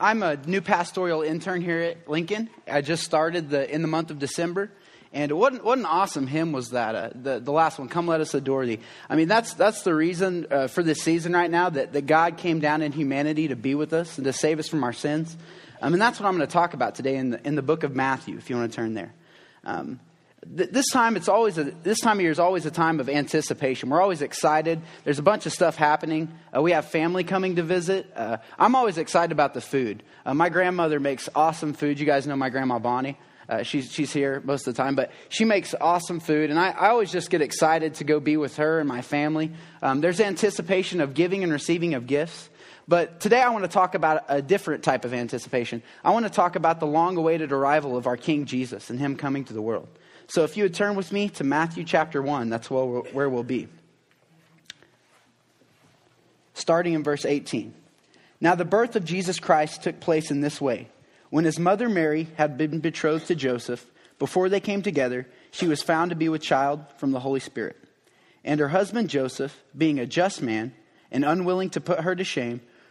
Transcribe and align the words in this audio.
I'm 0.00 0.22
a 0.22 0.36
new 0.36 0.60
pastoral 0.60 1.22
intern 1.22 1.62
here 1.62 1.80
at 1.80 2.08
Lincoln. 2.08 2.50
I 2.66 2.80
just 2.80 3.04
started 3.04 3.50
the, 3.50 3.72
in 3.72 3.82
the 3.82 3.88
month 3.88 4.10
of 4.10 4.18
December. 4.18 4.70
And 5.12 5.32
what 5.32 5.52
an, 5.52 5.60
what 5.60 5.78
an 5.78 5.86
awesome 5.86 6.26
hymn 6.26 6.52
was 6.52 6.70
that, 6.70 6.94
uh, 6.94 7.10
the, 7.14 7.38
the 7.38 7.52
last 7.52 7.78
one, 7.78 7.88
Come 7.88 8.06
Let 8.06 8.20
Us 8.20 8.34
Adore 8.34 8.66
Thee. 8.66 8.80
I 9.08 9.16
mean, 9.16 9.28
that's, 9.28 9.54
that's 9.54 9.82
the 9.82 9.94
reason 9.94 10.46
uh, 10.50 10.66
for 10.66 10.82
this 10.82 11.02
season 11.02 11.32
right 11.32 11.50
now 11.50 11.70
that, 11.70 11.92
that 11.92 12.06
God 12.06 12.36
came 12.36 12.58
down 12.58 12.82
in 12.82 12.92
humanity 12.92 13.48
to 13.48 13.56
be 13.56 13.74
with 13.74 13.92
us 13.92 14.18
and 14.18 14.24
to 14.24 14.32
save 14.32 14.58
us 14.58 14.68
from 14.68 14.82
our 14.82 14.92
sins. 14.92 15.36
I 15.80 15.88
mean, 15.88 16.00
that's 16.00 16.18
what 16.18 16.26
I'm 16.26 16.36
going 16.36 16.46
to 16.46 16.52
talk 16.52 16.74
about 16.74 16.96
today 16.96 17.16
in 17.16 17.30
the, 17.30 17.46
in 17.46 17.54
the 17.54 17.62
book 17.62 17.84
of 17.84 17.94
Matthew, 17.94 18.36
if 18.36 18.50
you 18.50 18.56
want 18.56 18.70
to 18.72 18.76
turn 18.76 18.94
there. 18.94 19.12
Um, 19.64 20.00
this 20.48 20.90
time 20.90 21.16
it's 21.16 21.28
always 21.28 21.58
a, 21.58 21.64
this 21.64 22.00
time 22.00 22.18
of 22.18 22.22
year 22.22 22.30
is 22.30 22.38
always 22.38 22.66
a 22.66 22.70
time 22.70 23.00
of 23.00 23.08
anticipation. 23.08 23.90
We're 23.90 24.00
always 24.00 24.22
excited. 24.22 24.80
There's 25.04 25.18
a 25.18 25.22
bunch 25.22 25.46
of 25.46 25.52
stuff 25.52 25.76
happening. 25.76 26.32
Uh, 26.54 26.62
we 26.62 26.72
have 26.72 26.86
family 26.86 27.24
coming 27.24 27.56
to 27.56 27.62
visit. 27.62 28.10
Uh, 28.14 28.38
i'm 28.58 28.74
always 28.74 28.98
excited 28.98 29.32
about 29.32 29.54
the 29.54 29.60
food. 29.60 30.02
Uh, 30.24 30.34
my 30.34 30.48
grandmother 30.48 31.00
makes 31.00 31.28
awesome 31.34 31.72
food. 31.72 31.98
You 31.98 32.06
guys 32.06 32.26
know 32.26 32.36
my 32.36 32.50
grandma 32.50 32.78
bonnie. 32.78 33.18
Uh, 33.48 33.62
she's, 33.62 33.92
she's 33.92 34.12
here 34.12 34.42
most 34.44 34.66
of 34.66 34.74
the 34.74 34.82
time 34.82 34.96
but 34.96 35.12
she 35.28 35.44
makes 35.44 35.72
awesome 35.80 36.18
food 36.18 36.50
and 36.50 36.58
i, 36.58 36.70
I 36.70 36.88
always 36.88 37.12
just 37.12 37.30
get 37.30 37.42
excited 37.42 37.94
to 37.94 38.04
go 38.04 38.18
be 38.18 38.36
with 38.36 38.56
her 38.56 38.80
and 38.80 38.88
my 38.88 39.02
family. 39.02 39.52
Um, 39.82 40.00
there's 40.00 40.20
anticipation 40.20 41.00
of 41.00 41.14
giving 41.14 41.44
and 41.44 41.52
receiving 41.52 41.94
of 41.94 42.06
gifts 42.08 42.50
but 42.88 43.20
today 43.20 43.40
I 43.40 43.48
want 43.50 43.64
to 43.64 43.70
talk 43.70 43.94
about 43.94 44.24
a 44.28 44.40
different 44.40 44.84
type 44.84 45.04
of 45.04 45.12
anticipation. 45.12 45.82
I 46.04 46.10
want 46.10 46.24
to 46.24 46.30
talk 46.30 46.56
about 46.56 46.80
the 46.80 46.86
long 46.86 47.16
awaited 47.16 47.52
arrival 47.52 47.96
of 47.96 48.06
our 48.06 48.16
King 48.16 48.44
Jesus 48.44 48.90
and 48.90 48.98
Him 48.98 49.16
coming 49.16 49.44
to 49.44 49.52
the 49.52 49.62
world. 49.62 49.88
So 50.28 50.44
if 50.44 50.56
you 50.56 50.64
would 50.64 50.74
turn 50.74 50.96
with 50.96 51.12
me 51.12 51.28
to 51.30 51.44
Matthew 51.44 51.84
chapter 51.84 52.20
1, 52.20 52.48
that's 52.48 52.70
where 52.70 53.28
we'll 53.28 53.42
be. 53.42 53.68
Starting 56.54 56.94
in 56.94 57.02
verse 57.02 57.24
18. 57.24 57.74
Now, 58.40 58.54
the 58.54 58.64
birth 58.64 58.96
of 58.96 59.04
Jesus 59.04 59.38
Christ 59.38 59.82
took 59.82 60.00
place 60.00 60.30
in 60.30 60.40
this 60.40 60.60
way. 60.60 60.88
When 61.30 61.44
his 61.44 61.58
mother 61.58 61.88
Mary 61.88 62.28
had 62.36 62.58
been 62.58 62.80
betrothed 62.80 63.26
to 63.28 63.34
Joseph, 63.34 63.84
before 64.18 64.48
they 64.48 64.60
came 64.60 64.82
together, 64.82 65.26
she 65.50 65.66
was 65.66 65.82
found 65.82 66.10
to 66.10 66.16
be 66.16 66.28
with 66.28 66.42
child 66.42 66.84
from 66.98 67.12
the 67.12 67.20
Holy 67.20 67.40
Spirit. 67.40 67.76
And 68.44 68.60
her 68.60 68.68
husband 68.68 69.10
Joseph, 69.10 69.62
being 69.76 69.98
a 69.98 70.06
just 70.06 70.40
man 70.40 70.72
and 71.10 71.24
unwilling 71.24 71.70
to 71.70 71.80
put 71.80 72.00
her 72.00 72.14
to 72.14 72.24
shame, 72.24 72.60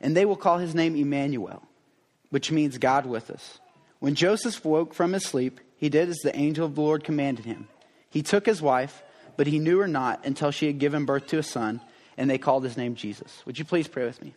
and 0.00 0.16
they 0.16 0.24
will 0.24 0.36
call 0.36 0.58
his 0.58 0.74
name 0.74 0.96
Emmanuel 0.96 1.62
which 2.30 2.50
means 2.50 2.78
God 2.78 3.06
with 3.06 3.30
us. 3.30 3.58
When 3.98 4.14
Joseph 4.14 4.64
woke 4.64 4.94
from 4.94 5.12
his 5.12 5.24
sleep, 5.24 5.60
he 5.76 5.88
did 5.88 6.08
as 6.08 6.18
the 6.18 6.36
angel 6.36 6.66
of 6.66 6.74
the 6.74 6.80
Lord 6.80 7.04
commanded 7.04 7.44
him. 7.44 7.68
He 8.10 8.22
took 8.22 8.46
his 8.46 8.62
wife, 8.62 9.02
but 9.36 9.46
he 9.46 9.58
knew 9.58 9.78
her 9.78 9.88
not 9.88 10.24
until 10.24 10.50
she 10.50 10.66
had 10.66 10.78
given 10.78 11.04
birth 11.04 11.26
to 11.28 11.38
a 11.38 11.42
son, 11.42 11.80
and 12.16 12.28
they 12.28 12.38
called 12.38 12.64
his 12.64 12.76
name 12.76 12.94
Jesus. 12.94 13.42
Would 13.46 13.58
you 13.58 13.64
please 13.64 13.88
pray 13.88 14.04
with 14.04 14.22
me? 14.22 14.34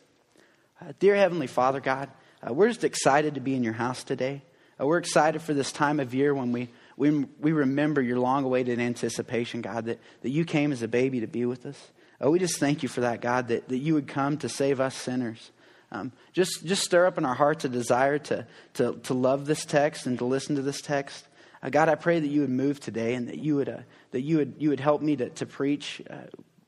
Uh, 0.82 0.94
dear 1.00 1.16
Heavenly 1.16 1.48
Father, 1.48 1.80
God, 1.80 2.10
uh, 2.42 2.54
we're 2.54 2.70
just 2.70 2.84
excited 2.84 3.36
to 3.36 3.42
be 3.42 3.56
in 3.56 3.64
your 3.64 3.74
house 3.74 4.04
today. 4.04 4.42
Uh, 4.80 4.86
we're 4.86 4.98
excited 4.98 5.42
for 5.42 5.54
this 5.54 5.72
time 5.72 6.00
of 6.00 6.14
year 6.14 6.34
when 6.34 6.52
we, 6.52 6.70
we, 6.96 7.26
we 7.40 7.52
remember 7.52 8.02
your 8.02 8.20
long 8.20 8.46
awaited 8.46 8.80
anticipation, 8.80 9.62
God, 9.62 9.86
that, 9.86 10.00
that 10.22 10.30
you 10.30 10.46
came 10.46 10.72
as 10.72 10.82
a 10.84 10.88
baby 10.88 11.20
to 11.20 11.28
be 11.28 11.46
with 11.46 11.66
us. 11.66 11.92
Uh, 12.24 12.30
we 12.30 12.40
just 12.40 12.60
thank 12.60 12.84
you 12.84 12.90
for 12.90 13.02
that, 13.02 13.22
God, 13.22 13.48
that, 13.48 13.70
that 13.70 13.78
you 13.78 13.94
would 13.94 14.08
come 14.08 14.38
to 14.40 14.50
save 14.50 14.80
us 14.80 14.96
sinners. 14.96 15.52
Um, 15.92 16.12
just, 16.34 16.66
just 16.66 16.84
stir 16.84 17.08
up 17.08 17.18
in 17.18 17.26
our 17.26 17.34
hearts 17.34 17.66
a 17.66 17.70
desire 17.70 18.20
to, 18.20 18.46
to, 18.76 19.00
to 19.04 19.14
love 19.14 19.46
this 19.46 19.66
text 19.66 20.06
and 20.06 20.18
to 20.20 20.26
listen 20.26 20.56
to 20.56 20.62
this 20.62 20.82
text. 20.82 21.26
Uh, 21.64 21.70
God, 21.70 21.90
I 21.90 21.96
pray 21.96 22.20
that 22.20 22.28
you 22.28 22.42
would 22.42 22.50
move 22.50 22.80
today 22.80 23.16
and 23.16 23.28
that 23.28 23.40
you 23.40 23.56
would, 23.56 23.70
uh, 23.70 23.78
that 24.12 24.22
you 24.22 24.38
would, 24.38 24.56
you 24.60 24.70
would 24.70 24.80
help 24.80 25.02
me 25.02 25.16
to, 25.16 25.30
to 25.30 25.46
preach, 25.46 26.02
uh, 26.10 26.16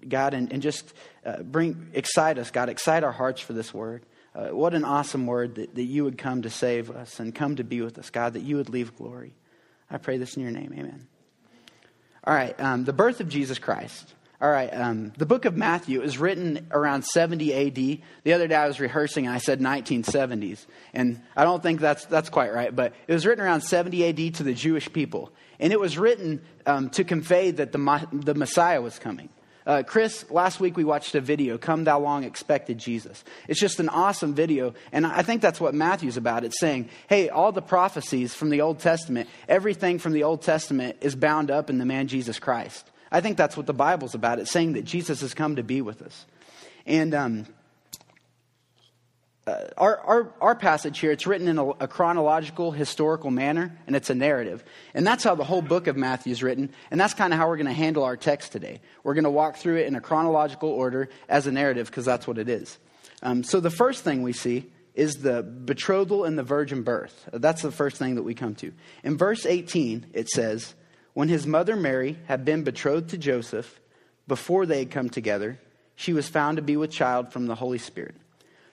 God, 0.08 0.34
and, 0.34 0.52
and 0.52 0.62
just 0.62 0.94
uh, 1.26 1.44
bring, 1.44 1.92
excite 1.94 2.38
us, 2.38 2.50
God, 2.50 2.70
excite 2.70 3.04
our 3.04 3.12
hearts 3.12 3.42
for 3.42 3.54
this 3.54 3.74
word. 3.74 4.06
Uh, 4.34 4.48
what 4.48 4.74
an 4.74 4.86
awesome 4.86 5.28
word 5.28 5.56
that, 5.56 5.76
that 5.76 5.84
you 5.84 6.04
would 6.04 6.18
come 6.18 6.42
to 6.42 6.50
save 6.50 6.90
us 6.90 7.20
and 7.20 7.36
come 7.36 7.58
to 7.58 7.64
be 7.64 7.82
with 7.82 8.00
us, 8.00 8.10
God, 8.10 8.34
that 8.34 8.42
you 8.42 8.56
would 8.56 8.70
leave 8.70 8.96
glory. 8.96 9.34
I 9.90 9.98
pray 9.98 10.18
this 10.18 10.36
in 10.36 10.42
your 10.42 10.52
name. 10.52 10.74
Amen. 10.74 11.08
All 12.24 12.34
right, 12.34 12.58
um, 12.60 12.86
the 12.86 12.94
birth 12.94 13.20
of 13.20 13.28
Jesus 13.28 13.60
Christ. 13.60 14.14
All 14.42 14.50
right, 14.50 14.70
um, 14.70 15.14
the 15.20 15.28
book 15.28 15.46
of 15.46 15.56
Matthew 15.56 16.02
is 16.02 16.18
written 16.18 16.66
around 16.72 17.04
70 17.06 17.54
AD. 17.54 17.76
The 18.24 18.34
other 18.34 18.48
day 18.48 18.56
I 18.56 18.66
was 18.66 18.80
rehearsing 18.80 19.28
and 19.28 19.36
I 19.36 19.38
said 19.38 19.60
1970s. 19.60 20.66
And 20.96 21.22
I 21.38 21.44
don't 21.44 21.62
think 21.62 21.80
that's, 21.80 22.06
that's 22.06 22.30
quite 22.30 22.52
right, 22.52 22.76
but 22.76 22.94
it 23.08 23.14
was 23.14 23.28
written 23.28 23.46
around 23.46 23.62
70 23.62 24.04
AD 24.10 24.34
to 24.36 24.44
the 24.44 24.56
Jewish 24.56 24.92
people. 24.92 25.32
And 25.60 25.72
it 25.72 25.80
was 25.80 25.96
written 25.96 26.42
um, 26.66 26.90
to 26.92 27.04
convey 27.04 27.52
that 27.52 27.72
the, 27.72 28.08
the 28.12 28.34
Messiah 28.34 28.82
was 28.82 28.98
coming. 28.98 29.30
Uh, 29.64 29.84
Chris, 29.86 30.26
last 30.32 30.60
week 30.60 30.76
we 30.76 30.84
watched 30.84 31.14
a 31.14 31.22
video, 31.22 31.60
Come 31.60 31.84
Thou 31.84 32.00
Long 32.00 32.24
Expected 32.24 32.80
Jesus. 32.80 33.24
It's 33.48 33.60
just 33.60 33.80
an 33.80 33.90
awesome 33.90 34.34
video, 34.34 34.74
and 34.92 35.06
I 35.06 35.22
think 35.22 35.44
that's 35.44 35.62
what 35.62 35.76
Matthew's 35.76 36.18
about. 36.18 36.44
It's 36.44 36.60
saying, 36.60 36.90
hey, 37.08 37.30
all 37.30 37.52
the 37.52 37.62
prophecies 37.62 38.34
from 38.34 38.50
the 38.50 38.62
Old 38.62 38.80
Testament, 38.80 39.30
everything 39.48 40.00
from 40.00 40.14
the 40.14 40.24
Old 40.24 40.42
Testament 40.42 40.98
is 41.02 41.16
bound 41.16 41.52
up 41.52 41.70
in 41.70 41.78
the 41.78 41.86
man 41.86 42.08
Jesus 42.08 42.40
Christ. 42.40 42.91
I 43.12 43.22
think 43.22 43.38
that's 43.38 43.58
what 43.58 43.66
the 43.66 43.74
Bible's 43.74 44.16
about. 44.16 44.40
It's 44.40 44.52
saying 44.52 44.74
that 44.74 44.86
Jesus 44.86 45.22
has 45.22 45.34
come 45.34 45.58
to 45.58 45.64
be 45.64 45.82
with 45.82 46.02
us. 46.02 46.26
And 46.86 47.14
um, 47.14 47.46
uh, 49.46 49.66
our, 49.78 50.00
our, 50.00 50.34
our, 50.40 50.56
passage 50.56 51.00
here, 51.00 51.12
it's 51.12 51.28
written 51.28 51.48
in 51.48 51.58
a, 51.58 51.68
a, 51.70 51.88
chronological, 51.88 52.72
historical 52.72 53.32
manner, 53.32 53.76
and 53.88 53.96
it's 53.96 54.10
a 54.10 54.16
narrative. 54.16 54.64
And 54.94 55.06
that's 55.06 55.24
how 55.24 55.36
the 55.36 55.44
whole 55.44 55.62
book 55.62 55.88
of 55.88 55.98
Matthew 55.98 56.32
is 56.32 56.44
written, 56.44 56.72
and 56.92 57.00
that's 57.00 57.14
kind 57.14 57.34
of 57.34 57.40
how 57.40 57.48
we're 57.48 57.58
going 57.58 57.68
to 57.68 57.74
handle 57.74 58.04
our 58.04 58.16
text 58.16 58.52
today. 58.52 58.82
We're 59.04 59.16
going 59.16 59.24
to 59.26 59.32
walk 59.32 59.58
through 59.58 59.78
it 59.78 59.88
in 59.88 59.96
a 59.96 60.02
chronological 60.02 60.70
order 60.70 61.10
as 61.28 61.48
a 61.48 61.52
narrative, 61.52 61.88
because 61.88 62.06
that's 62.06 62.28
what 62.28 62.38
it 62.38 62.50
is. 62.50 62.78
Um, 63.24 63.44
so 63.44 63.60
the 63.60 63.72
first 63.72 64.04
thing 64.04 64.22
we 64.22 64.34
see 64.34 64.70
is 64.94 65.16
the 65.16 65.42
betrothal 65.42 66.24
and 66.24 66.38
the 66.38 66.44
virgin 66.44 66.84
birth. 66.84 67.28
That's 67.34 67.62
the 67.62 67.72
first 67.72 67.98
thing 67.98 68.16
that 68.16 68.24
we 68.24 68.36
come 68.36 68.56
to. 68.56 68.72
In 69.04 69.18
verse 69.18 69.46
18, 69.46 70.08
it 70.14 70.30
says, 70.30 70.76
when 71.14 71.30
his 71.30 71.46
mother 71.46 71.76
Mary 71.76 72.18
had 72.26 72.46
been 72.46 72.64
betrothed 72.64 73.10
to 73.10 73.18
Joseph, 73.18 73.80
before 74.28 74.66
they 74.66 74.80
had 74.80 74.92
come 74.92 75.10
together, 75.10 75.60
she 75.96 76.14
was 76.14 76.30
found 76.30 76.58
to 76.58 76.62
be 76.62 76.78
with 76.78 76.92
child 76.92 77.32
from 77.32 77.48
the 77.48 77.56
Holy 77.56 77.78
Spirit. 77.78 78.16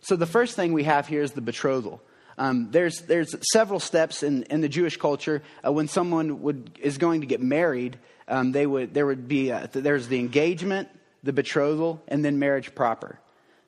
So 0.01 0.17
the 0.17 0.27
first 0.27 0.55
thing 0.55 0.73
we 0.73 0.85
have 0.85 1.09
here 1.09 1.23
is 1.23 1.33
the 1.33 1.41
betrothal. 1.41 2.01
Um, 2.39 2.71
there's, 2.71 3.01
there's 3.03 3.35
several 3.53 3.81
steps 3.81 4.23
in, 4.23 4.45
in 4.45 4.61
the 4.61 4.69
Jewish 4.69 4.97
culture 4.97 5.43
uh, 5.67 5.73
when 5.73 5.89
someone 5.89 6.43
would, 6.43 6.79
is 6.81 6.97
going 6.97 7.23
to 7.23 7.27
get 7.27 7.41
married. 7.41 7.99
Um, 8.29 8.53
they 8.53 8.67
would, 8.67 8.95
there 8.95 9.07
would 9.07 9.27
be 9.27 9.51
a, 9.51 9.69
there's 9.73 10.07
the 10.07 10.21
engagement, 10.21 10.89
the 11.25 11.33
betrothal, 11.33 12.01
and 12.07 12.25
then 12.25 12.39
marriage 12.39 12.75
proper. 12.75 13.19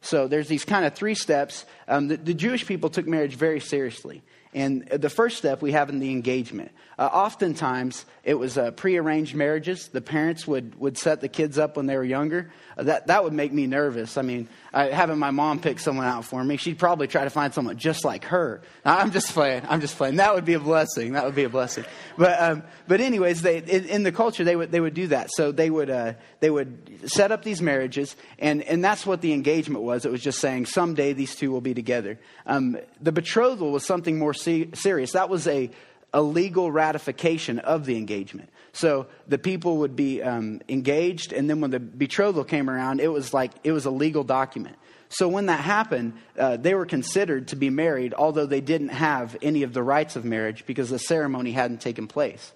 So 0.02 0.28
there's 0.28 0.48
these 0.48 0.64
kind 0.64 0.84
of 0.84 0.94
three 0.94 1.16
steps. 1.16 1.66
Um, 1.88 2.08
the, 2.08 2.16
the 2.16 2.34
Jewish 2.34 2.64
people 2.64 2.90
took 2.90 3.06
marriage 3.06 3.34
very 3.34 3.60
seriously. 3.60 4.22
And 4.52 4.86
the 4.88 5.10
first 5.10 5.38
step 5.38 5.62
we 5.62 5.72
have 5.72 5.90
in 5.90 6.00
the 6.00 6.10
engagement. 6.10 6.72
Uh, 6.98 7.06
oftentimes, 7.06 8.04
it 8.24 8.34
was 8.34 8.58
uh, 8.58 8.72
prearranged 8.72 9.34
marriages. 9.34 9.88
The 9.88 10.00
parents 10.00 10.46
would, 10.46 10.78
would 10.78 10.98
set 10.98 11.20
the 11.20 11.28
kids 11.28 11.56
up 11.56 11.76
when 11.76 11.86
they 11.86 11.96
were 11.96 12.04
younger. 12.04 12.50
Uh, 12.76 12.82
that, 12.82 13.06
that 13.06 13.22
would 13.24 13.32
make 13.32 13.52
me 13.52 13.66
nervous. 13.66 14.18
I 14.18 14.22
mean, 14.22 14.48
having 14.72 15.18
my 15.18 15.30
mom 15.30 15.60
pick 15.60 15.78
someone 15.78 16.06
out 16.06 16.24
for 16.24 16.42
me, 16.42 16.56
she'd 16.56 16.78
probably 16.78 17.06
try 17.06 17.24
to 17.24 17.30
find 17.30 17.54
someone 17.54 17.78
just 17.78 18.04
like 18.04 18.24
her. 18.24 18.60
I'm 18.84 19.12
just 19.12 19.32
playing. 19.32 19.62
I'm 19.68 19.80
just 19.80 19.96
playing. 19.96 20.16
That 20.16 20.34
would 20.34 20.44
be 20.44 20.54
a 20.54 20.60
blessing. 20.60 21.12
That 21.12 21.24
would 21.24 21.34
be 21.34 21.44
a 21.44 21.48
blessing. 21.48 21.84
But, 22.18 22.40
um, 22.40 22.62
but 22.86 23.00
anyways, 23.00 23.42
they, 23.42 23.58
in, 23.58 23.86
in, 23.86 24.02
the 24.02 24.12
culture, 24.12 24.44
they 24.44 24.56
would, 24.56 24.70
they 24.70 24.80
would 24.80 24.94
do 24.94 25.06
that. 25.06 25.30
So 25.32 25.52
they 25.52 25.70
would, 25.70 25.90
uh, 25.90 26.14
they 26.40 26.50
would 26.50 27.08
set 27.10 27.32
up 27.32 27.44
these 27.44 27.62
marriages, 27.62 28.14
and, 28.38 28.62
and 28.62 28.84
that's 28.84 29.06
what 29.06 29.20
the 29.20 29.32
engagement 29.32 29.84
was. 29.84 30.04
It 30.04 30.12
was 30.12 30.20
just 30.20 30.38
saying, 30.38 30.66
someday 30.66 31.12
these 31.12 31.34
two 31.34 31.50
will 31.50 31.60
be 31.60 31.72
together. 31.72 32.18
Um, 32.46 32.76
the 33.00 33.12
betrothal 33.12 33.72
was 33.72 33.86
something 33.86 34.18
more 34.18 34.34
serious. 34.42 35.12
That 35.12 35.28
was 35.28 35.46
a, 35.46 35.70
a 36.12 36.22
legal 36.22 36.70
ratification 36.70 37.58
of 37.58 37.86
the 37.86 37.96
engagement. 37.96 38.50
So 38.72 39.06
the 39.26 39.38
people 39.38 39.78
would 39.78 39.96
be 39.96 40.22
um, 40.22 40.60
engaged, 40.68 41.32
and 41.32 41.50
then 41.50 41.60
when 41.60 41.70
the 41.70 41.80
betrothal 41.80 42.44
came 42.44 42.70
around, 42.70 43.00
it 43.00 43.08
was 43.08 43.34
like 43.34 43.52
it 43.64 43.72
was 43.72 43.84
a 43.84 43.90
legal 43.90 44.24
document. 44.24 44.76
So 45.08 45.26
when 45.26 45.46
that 45.46 45.60
happened, 45.60 46.12
uh, 46.38 46.56
they 46.56 46.74
were 46.74 46.86
considered 46.86 47.48
to 47.48 47.56
be 47.56 47.68
married, 47.68 48.14
although 48.14 48.46
they 48.46 48.60
didn't 48.60 48.90
have 48.90 49.36
any 49.42 49.64
of 49.64 49.72
the 49.72 49.82
rights 49.82 50.14
of 50.14 50.24
marriage 50.24 50.64
because 50.66 50.90
the 50.90 51.00
ceremony 51.00 51.50
hadn't 51.50 51.80
taken 51.80 52.06
place. 52.06 52.52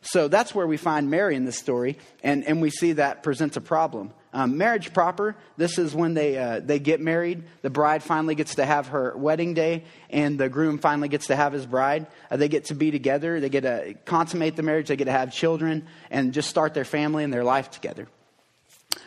So 0.00 0.28
that's 0.28 0.54
where 0.54 0.66
we 0.66 0.78
find 0.78 1.10
Mary 1.10 1.36
in 1.36 1.44
this 1.44 1.58
story, 1.58 1.98
and, 2.22 2.42
and 2.46 2.62
we 2.62 2.70
see 2.70 2.92
that 2.92 3.22
presents 3.22 3.58
a 3.58 3.60
problem. 3.60 4.14
Um, 4.32 4.58
marriage 4.58 4.92
proper, 4.92 5.34
this 5.56 5.76
is 5.76 5.92
when 5.92 6.14
they, 6.14 6.38
uh, 6.38 6.60
they 6.60 6.78
get 6.78 7.00
married. 7.00 7.42
The 7.62 7.70
bride 7.70 8.02
finally 8.02 8.36
gets 8.36 8.54
to 8.56 8.64
have 8.64 8.88
her 8.88 9.16
wedding 9.16 9.54
day, 9.54 9.84
and 10.08 10.38
the 10.38 10.48
groom 10.48 10.78
finally 10.78 11.08
gets 11.08 11.26
to 11.28 11.36
have 11.36 11.52
his 11.52 11.66
bride. 11.66 12.06
Uh, 12.30 12.36
they 12.36 12.48
get 12.48 12.66
to 12.66 12.74
be 12.74 12.92
together, 12.92 13.40
they 13.40 13.48
get 13.48 13.62
to 13.62 13.94
consummate 14.04 14.54
the 14.54 14.62
marriage, 14.62 14.86
they 14.86 14.96
get 14.96 15.06
to 15.06 15.12
have 15.12 15.32
children, 15.32 15.86
and 16.10 16.32
just 16.32 16.48
start 16.48 16.74
their 16.74 16.84
family 16.84 17.24
and 17.24 17.32
their 17.32 17.42
life 17.42 17.72
together. 17.72 18.06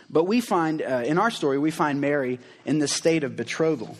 But 0.10 0.25
we 0.25 0.42
find, 0.42 0.81
uh, 0.81 1.04
in 1.06 1.18
our 1.18 1.31
story, 1.31 1.58
we 1.58 1.72
find 1.72 2.02
Mary 2.02 2.40
in 2.66 2.80
the 2.80 2.88
state 2.88 3.24
of 3.24 3.38
betrothal. 3.38 3.96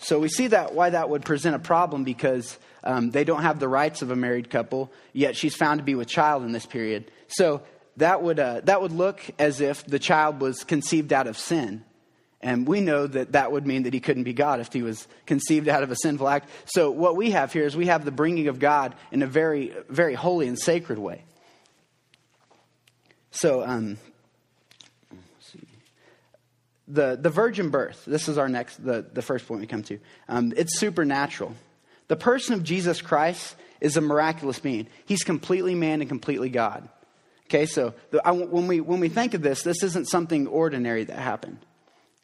So 0.00 0.18
we 0.18 0.28
see 0.28 0.48
that 0.48 0.74
why 0.74 0.90
that 0.90 1.08
would 1.08 1.24
present 1.24 1.54
a 1.54 1.60
problem 1.60 2.04
because 2.04 2.58
um, 2.82 3.10
they 3.10 3.24
don't 3.24 3.42
have 3.42 3.58
the 3.58 3.68
rights 3.68 4.02
of 4.02 4.10
a 4.10 4.16
married 4.16 4.50
couple, 4.50 4.92
yet 5.12 5.36
she's 5.36 5.56
found 5.56 5.78
to 5.78 5.84
be 5.84 5.94
with 5.94 6.08
child 6.08 6.42
in 6.42 6.52
this 6.52 6.66
period. 6.66 7.10
So 7.28 7.62
that 7.96 8.22
would, 8.22 8.38
uh, 8.38 8.60
that 8.64 8.80
would 8.80 8.92
look 8.92 9.20
as 9.38 9.60
if 9.60 9.84
the 9.84 9.98
child 9.98 10.40
was 10.40 10.64
conceived 10.64 11.12
out 11.12 11.26
of 11.26 11.38
sin. 11.38 11.84
And 12.40 12.68
we 12.68 12.80
know 12.80 13.06
that 13.06 13.32
that 13.32 13.52
would 13.52 13.66
mean 13.66 13.84
that 13.84 13.94
he 13.94 14.00
couldn't 14.00 14.24
be 14.24 14.34
God 14.34 14.60
if 14.60 14.70
he 14.72 14.82
was 14.82 15.08
conceived 15.24 15.66
out 15.66 15.82
of 15.82 15.90
a 15.90 15.96
sinful 15.96 16.28
act. 16.28 16.50
So, 16.66 16.90
what 16.90 17.16
we 17.16 17.30
have 17.30 17.54
here 17.54 17.64
is 17.64 17.74
we 17.74 17.86
have 17.86 18.04
the 18.04 18.10
bringing 18.10 18.48
of 18.48 18.58
God 18.58 18.94
in 19.10 19.22
a 19.22 19.26
very, 19.26 19.74
very 19.88 20.12
holy 20.12 20.46
and 20.46 20.58
sacred 20.58 20.98
way. 20.98 21.24
So, 23.30 23.64
um, 23.64 23.96
the, 26.86 27.16
the 27.20 27.30
virgin 27.30 27.70
birth, 27.70 28.04
this 28.06 28.28
is 28.28 28.36
our 28.36 28.48
next, 28.48 28.84
the, 28.84 29.06
the 29.10 29.22
first 29.22 29.48
point 29.48 29.60
we 29.60 29.66
come 29.66 29.82
to. 29.84 29.98
Um, 30.28 30.52
it's 30.54 30.78
supernatural. 30.78 31.54
The 32.08 32.16
person 32.16 32.54
of 32.54 32.62
Jesus 32.62 33.00
Christ 33.00 33.56
is 33.80 33.96
a 33.96 34.00
miraculous 34.00 34.58
being. 34.58 34.88
He's 35.06 35.22
completely 35.22 35.74
man 35.74 36.00
and 36.00 36.08
completely 36.08 36.50
God. 36.50 36.88
Okay, 37.46 37.66
so 37.66 37.94
the, 38.10 38.26
I, 38.26 38.32
when, 38.32 38.66
we, 38.66 38.80
when 38.80 39.00
we 39.00 39.08
think 39.08 39.34
of 39.34 39.42
this, 39.42 39.62
this 39.62 39.82
isn't 39.82 40.08
something 40.08 40.46
ordinary 40.46 41.04
that 41.04 41.18
happened. 41.18 41.58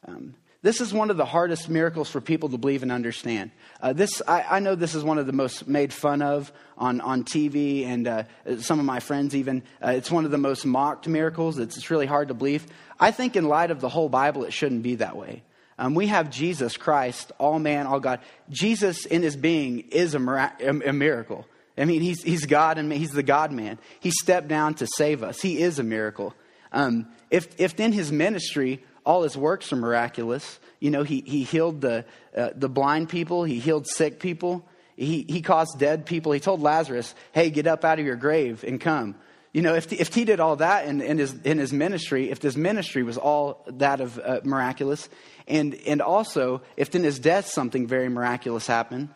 Um, 0.07 0.35
this 0.63 0.83
is 0.83 0.93
one 0.93 1.11
of 1.11 1.17
the 1.17 1.25
hardest 1.25 1.71
miracles 1.71 2.11
for 2.11 2.21
people 2.21 2.51
to 2.51 2.59
believe 2.59 2.83
and 2.83 2.93
understand. 2.93 3.51
Uh, 3.81 3.95
this, 3.95 4.21
I, 4.29 4.43
I, 4.43 4.61
know 4.61 4.75
this 4.75 4.95
is 4.95 5.03
one 5.03 5.17
of 5.17 5.27
the 5.27 5.33
most 5.33 5.67
made 5.67 5.91
fun 5.91 6.21
of 6.21 6.53
on, 6.77 7.01
on 7.01 7.25
TV 7.25 7.87
and 7.87 8.07
uh, 8.07 8.25
some 8.61 8.79
of 8.79 8.85
my 8.85 9.01
friends 9.01 9.35
even. 9.35 9.63
Uh, 9.83 9.93
it's 9.93 10.11
one 10.11 10.27
of 10.27 10.31
the 10.31 10.39
most 10.39 10.67
mocked 10.67 11.09
miracles. 11.09 11.59
It's, 11.59 11.79
it's 11.79 11.91
really 11.91 12.05
hard 12.05 12.29
to 12.29 12.35
believe. 12.35 12.67
I 12.99 13.11
think, 13.11 13.37
in 13.37 13.47
light 13.47 13.71
of 13.71 13.81
the 13.81 13.89
whole 13.89 14.11
Bible, 14.11 14.45
it 14.45 14.53
shouldn't 14.53 14.83
be 14.83 14.97
that 14.97 15.17
way. 15.17 15.43
Um, 15.79 15.95
we 15.95 16.09
have 16.09 16.29
Jesus 16.29 16.77
Christ, 16.77 17.33
all 17.39 17.59
man, 17.59 17.87
all 17.87 18.01
God. 18.01 18.21
Jesus, 18.51 19.07
in 19.07 19.23
his 19.23 19.37
being, 19.37 19.81
is 19.89 20.15
a, 20.15 20.19
mirac- 20.19 20.61
a 20.63 20.93
miracle. 20.93 21.47
I 21.81 21.87
mean, 21.87 22.03
he's, 22.03 22.23
he's 22.23 22.47
God 22.47 22.79
and 22.79 22.93
he's 22.93 23.11
the 23.11 23.23
God 23.23 23.53
man. 23.53 23.79
He 24.01 24.11
stepped 24.11 24.49
down 24.49 24.75
to 24.75 24.87
save 24.87 25.23
us. 25.23 25.41
He 25.41 25.61
is 25.61 25.79
a 25.79 25.83
miracle. 25.83 26.35
Um, 26.73 27.09
if, 27.31 27.49
if 27.59 27.81
in 27.81 27.93
his 27.93 28.13
ministry, 28.13 28.85
all 29.05 29.23
his 29.23 29.37
works 29.37 29.73
are 29.73 29.77
miraculous, 29.77 30.61
you 30.79 30.91
know, 30.91 31.03
he, 31.03 31.23
he 31.27 31.43
healed 31.43 31.81
the, 31.81 32.05
uh, 32.37 32.51
the 32.55 32.69
blind 32.69 33.09
people, 33.09 33.45
he 33.45 33.59
healed 33.59 33.87
sick 33.87 34.21
people, 34.21 34.65
he, 34.97 35.25
he 35.29 35.41
caused 35.41 35.79
dead 35.79 36.05
people. 36.05 36.33
He 36.33 36.41
told 36.41 36.61
Lazarus, 36.61 37.15
hey, 37.33 37.49
get 37.49 37.67
up 37.67 37.87
out 37.87 37.99
of 37.99 38.05
your 38.05 38.17
grave 38.17 38.63
and 38.65 38.79
come. 38.79 39.15
You 39.53 39.63
know, 39.63 39.75
if, 39.75 39.91
if 39.95 40.15
he 40.15 40.27
did 40.27 40.41
all 40.41 40.57
that 40.57 40.87
in, 40.87 41.01
in, 41.01 41.17
his, 41.17 41.33
in 41.43 41.57
his 41.57 41.73
ministry, 41.73 42.31
if 42.31 42.43
his 42.43 42.55
ministry 42.55 43.03
was 43.03 43.17
all 43.17 43.65
that 43.67 44.03
of 44.03 44.19
uh, 44.19 44.41
miraculous, 44.45 45.09
and, 45.49 45.75
and 45.87 46.03
also 46.03 46.61
if 46.77 46.95
in 46.95 47.03
his 47.03 47.19
death 47.19 47.47
something 47.47 47.87
very 47.87 48.11
miraculous 48.11 48.67
happened, 48.67 49.09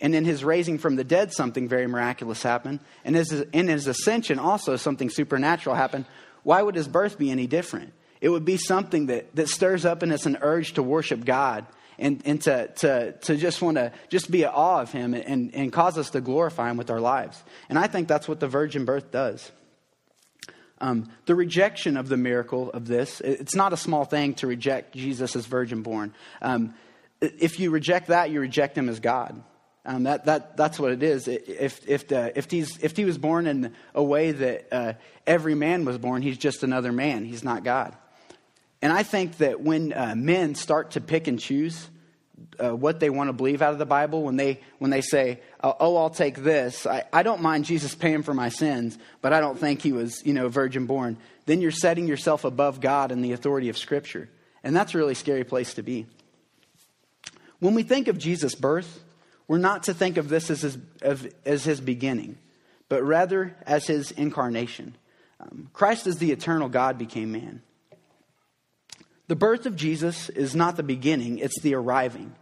and 0.00 0.14
in 0.14 0.24
his 0.24 0.44
raising 0.44 0.78
from 0.78 0.96
the 0.96 1.04
dead, 1.04 1.32
something 1.32 1.68
very 1.68 1.86
miraculous 1.86 2.42
happened. 2.42 2.80
And 3.04 3.16
in 3.52 3.68
his 3.68 3.86
ascension, 3.86 4.38
also 4.38 4.76
something 4.76 5.08
supernatural 5.08 5.74
happened. 5.74 6.04
Why 6.42 6.62
would 6.62 6.74
his 6.74 6.86
birth 6.86 7.18
be 7.18 7.30
any 7.30 7.46
different? 7.46 7.92
It 8.20 8.28
would 8.28 8.44
be 8.44 8.56
something 8.56 9.06
that, 9.06 9.34
that 9.36 9.48
stirs 9.48 9.84
up 9.84 10.02
in 10.02 10.12
us 10.12 10.26
an 10.26 10.38
urge 10.40 10.74
to 10.74 10.82
worship 10.82 11.24
God 11.24 11.66
and, 11.98 12.22
and 12.24 12.40
to, 12.42 12.68
to, 12.68 13.12
to 13.12 13.36
just 13.36 13.62
want 13.62 13.76
to 13.76 13.92
just 14.08 14.30
be 14.30 14.44
at 14.44 14.52
awe 14.52 14.80
of 14.80 14.92
him 14.92 15.14
and, 15.14 15.54
and 15.54 15.72
cause 15.72 15.96
us 15.96 16.10
to 16.10 16.20
glorify 16.20 16.70
him 16.70 16.76
with 16.76 16.90
our 16.90 17.00
lives. 17.00 17.42
And 17.68 17.78
I 17.78 17.86
think 17.86 18.08
that's 18.08 18.28
what 18.28 18.40
the 18.40 18.48
virgin 18.48 18.84
birth 18.84 19.10
does. 19.10 19.50
Um, 20.78 21.10
the 21.24 21.34
rejection 21.34 21.96
of 21.96 22.08
the 22.08 22.18
miracle 22.18 22.70
of 22.70 22.86
this, 22.86 23.22
it's 23.22 23.54
not 23.54 23.72
a 23.72 23.78
small 23.78 24.04
thing 24.04 24.34
to 24.34 24.46
reject 24.46 24.94
Jesus 24.94 25.34
as 25.34 25.46
virgin 25.46 25.82
born. 25.82 26.12
Um, 26.42 26.74
if 27.20 27.58
you 27.58 27.70
reject 27.70 28.08
that, 28.08 28.30
you 28.30 28.40
reject 28.40 28.76
him 28.76 28.90
as 28.90 29.00
God. 29.00 29.42
Um, 29.86 30.02
that, 30.02 30.24
that, 30.24 30.56
that's 30.56 30.80
what 30.80 30.90
it 30.90 31.04
is. 31.04 31.28
If, 31.28 31.88
if, 31.88 32.08
the, 32.08 32.36
if, 32.36 32.50
he's, 32.50 32.76
if 32.82 32.96
he 32.96 33.04
was 33.04 33.18
born 33.18 33.46
in 33.46 33.72
a 33.94 34.02
way 34.02 34.32
that 34.32 34.66
uh, 34.72 34.92
every 35.28 35.54
man 35.54 35.84
was 35.84 35.96
born, 35.96 36.22
he's 36.22 36.38
just 36.38 36.64
another 36.64 36.90
man. 36.90 37.24
He's 37.24 37.44
not 37.44 37.62
God. 37.62 37.96
And 38.82 38.92
I 38.92 39.04
think 39.04 39.38
that 39.38 39.60
when 39.60 39.92
uh, 39.92 40.14
men 40.16 40.56
start 40.56 40.92
to 40.92 41.00
pick 41.00 41.28
and 41.28 41.38
choose 41.38 41.88
uh, 42.58 42.74
what 42.74 42.98
they 42.98 43.10
want 43.10 43.28
to 43.28 43.32
believe 43.32 43.62
out 43.62 43.72
of 43.72 43.78
the 43.78 43.86
Bible, 43.86 44.24
when 44.24 44.34
they, 44.34 44.60
when 44.80 44.90
they 44.90 45.02
say, 45.02 45.40
oh, 45.62 45.76
oh, 45.78 45.96
I'll 45.96 46.10
take 46.10 46.38
this, 46.38 46.84
I, 46.84 47.04
I 47.12 47.22
don't 47.22 47.40
mind 47.40 47.64
Jesus 47.64 47.94
paying 47.94 48.22
for 48.22 48.34
my 48.34 48.48
sins, 48.48 48.98
but 49.22 49.32
I 49.32 49.38
don't 49.40 49.58
think 49.58 49.82
he 49.82 49.92
was, 49.92 50.20
you 50.26 50.34
know, 50.34 50.48
virgin 50.48 50.86
born, 50.86 51.16
then 51.46 51.60
you're 51.60 51.70
setting 51.70 52.08
yourself 52.08 52.44
above 52.44 52.80
God 52.80 53.12
and 53.12 53.24
the 53.24 53.32
authority 53.32 53.68
of 53.68 53.78
Scripture. 53.78 54.28
And 54.64 54.74
that's 54.74 54.96
a 54.96 54.98
really 54.98 55.14
scary 55.14 55.44
place 55.44 55.74
to 55.74 55.84
be. 55.84 56.06
When 57.60 57.74
we 57.74 57.84
think 57.84 58.08
of 58.08 58.18
Jesus' 58.18 58.56
birth, 58.56 59.04
we're 59.48 59.58
not 59.58 59.84
to 59.84 59.94
think 59.94 60.16
of 60.16 60.28
this 60.28 60.50
as 60.50 60.62
his, 60.62 60.78
as 61.44 61.64
his 61.64 61.80
beginning, 61.80 62.38
but 62.88 63.02
rather 63.02 63.56
as 63.64 63.86
his 63.86 64.10
incarnation. 64.10 64.96
Um, 65.40 65.70
Christ 65.72 66.06
as 66.06 66.18
the 66.18 66.32
eternal 66.32 66.68
God 66.68 66.98
became 66.98 67.32
man. 67.32 67.62
The 69.28 69.36
birth 69.36 69.66
of 69.66 69.76
Jesus 69.76 70.28
is 70.30 70.54
not 70.54 70.76
the 70.76 70.82
beginning, 70.82 71.38
it's 71.38 71.60
the 71.60 71.74
arriving. 71.74 72.34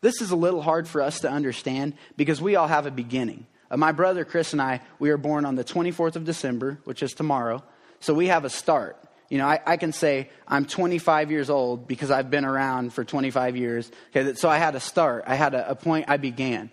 This 0.00 0.20
is 0.20 0.30
a 0.30 0.36
little 0.36 0.60
hard 0.60 0.86
for 0.86 1.00
us 1.00 1.20
to 1.20 1.30
understand 1.30 1.94
because 2.16 2.42
we 2.42 2.56
all 2.56 2.66
have 2.66 2.86
a 2.86 2.90
beginning. 2.90 3.46
Uh, 3.70 3.78
my 3.78 3.92
brother 3.92 4.24
Chris 4.24 4.52
and 4.52 4.60
I, 4.60 4.80
we 4.98 5.10
are 5.10 5.16
born 5.16 5.46
on 5.46 5.54
the 5.54 5.64
24th 5.64 6.16
of 6.16 6.24
December, 6.24 6.78
which 6.84 7.02
is 7.02 7.12
tomorrow. 7.12 7.62
So 8.00 8.12
we 8.12 8.26
have 8.26 8.44
a 8.44 8.50
start. 8.50 9.02
You 9.28 9.38
know, 9.38 9.46
I, 9.46 9.60
I, 9.66 9.76
can 9.76 9.92
say 9.92 10.30
I'm 10.46 10.66
25 10.66 11.30
years 11.30 11.50
old 11.50 11.88
because 11.88 12.10
I've 12.10 12.30
been 12.30 12.44
around 12.44 12.92
for 12.92 13.04
25 13.04 13.56
years. 13.56 13.90
Okay, 14.14 14.34
so 14.34 14.48
I 14.48 14.58
had 14.58 14.74
a 14.74 14.80
start. 14.80 15.24
I 15.26 15.34
had 15.34 15.54
a, 15.54 15.70
a 15.70 15.74
point. 15.74 16.06
I 16.08 16.18
began. 16.18 16.70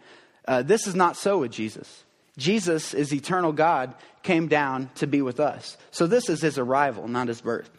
Uh, 0.47 0.61
this 0.61 0.85
is 0.85 0.95
not 0.95 1.15
so 1.15 1.39
with 1.39 1.51
Jesus. 1.51 2.03
Jesus 2.37 2.93
is 2.93 3.13
eternal 3.13 3.51
God, 3.51 3.95
came 4.23 4.47
down 4.47 4.89
to 4.95 5.07
be 5.07 5.21
with 5.21 5.39
us. 5.39 5.77
So 5.91 6.07
this 6.07 6.29
is 6.29 6.41
his 6.41 6.57
arrival, 6.57 7.07
not 7.07 7.27
his 7.27 7.41
birth. 7.41 7.69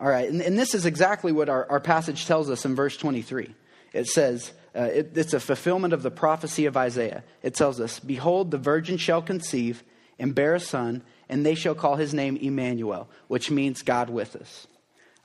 All 0.00 0.08
right, 0.08 0.28
and, 0.28 0.42
and 0.42 0.58
this 0.58 0.74
is 0.74 0.84
exactly 0.84 1.30
what 1.30 1.48
our, 1.48 1.70
our 1.70 1.78
passage 1.78 2.26
tells 2.26 2.50
us 2.50 2.64
in 2.64 2.74
verse 2.74 2.96
23. 2.96 3.54
It 3.92 4.08
says, 4.08 4.52
uh, 4.74 4.84
it, 4.84 5.16
it's 5.16 5.34
a 5.34 5.40
fulfillment 5.40 5.92
of 5.92 6.02
the 6.02 6.10
prophecy 6.10 6.66
of 6.66 6.76
Isaiah. 6.76 7.24
It 7.42 7.54
tells 7.54 7.80
us, 7.80 8.00
Behold, 8.00 8.50
the 8.50 8.58
virgin 8.58 8.96
shall 8.96 9.20
conceive 9.20 9.84
and 10.18 10.34
bear 10.34 10.54
a 10.54 10.60
son, 10.60 11.02
and 11.28 11.44
they 11.44 11.54
shall 11.54 11.74
call 11.74 11.96
his 11.96 12.14
name 12.14 12.36
Emmanuel, 12.36 13.08
which 13.28 13.50
means 13.50 13.82
God 13.82 14.08
with 14.08 14.36
us. 14.36 14.66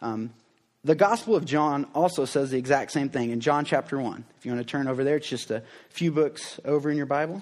Um, 0.01 0.33
the 0.83 0.95
Gospel 0.95 1.35
of 1.35 1.45
John 1.45 1.87
also 1.95 2.25
says 2.25 2.51
the 2.51 2.57
exact 2.57 2.91
same 2.91 3.09
thing 3.09 3.31
in 3.31 3.39
John 3.39 3.65
chapter 3.65 3.99
1. 3.99 4.25
If 4.37 4.45
you 4.45 4.51
want 4.51 4.65
to 4.65 4.69
turn 4.69 4.87
over 4.87 5.03
there, 5.03 5.17
it's 5.17 5.27
just 5.27 5.51
a 5.51 5.63
few 5.89 6.11
books 6.11 6.59
over 6.65 6.89
in 6.89 6.97
your 6.97 7.05
Bible. 7.05 7.41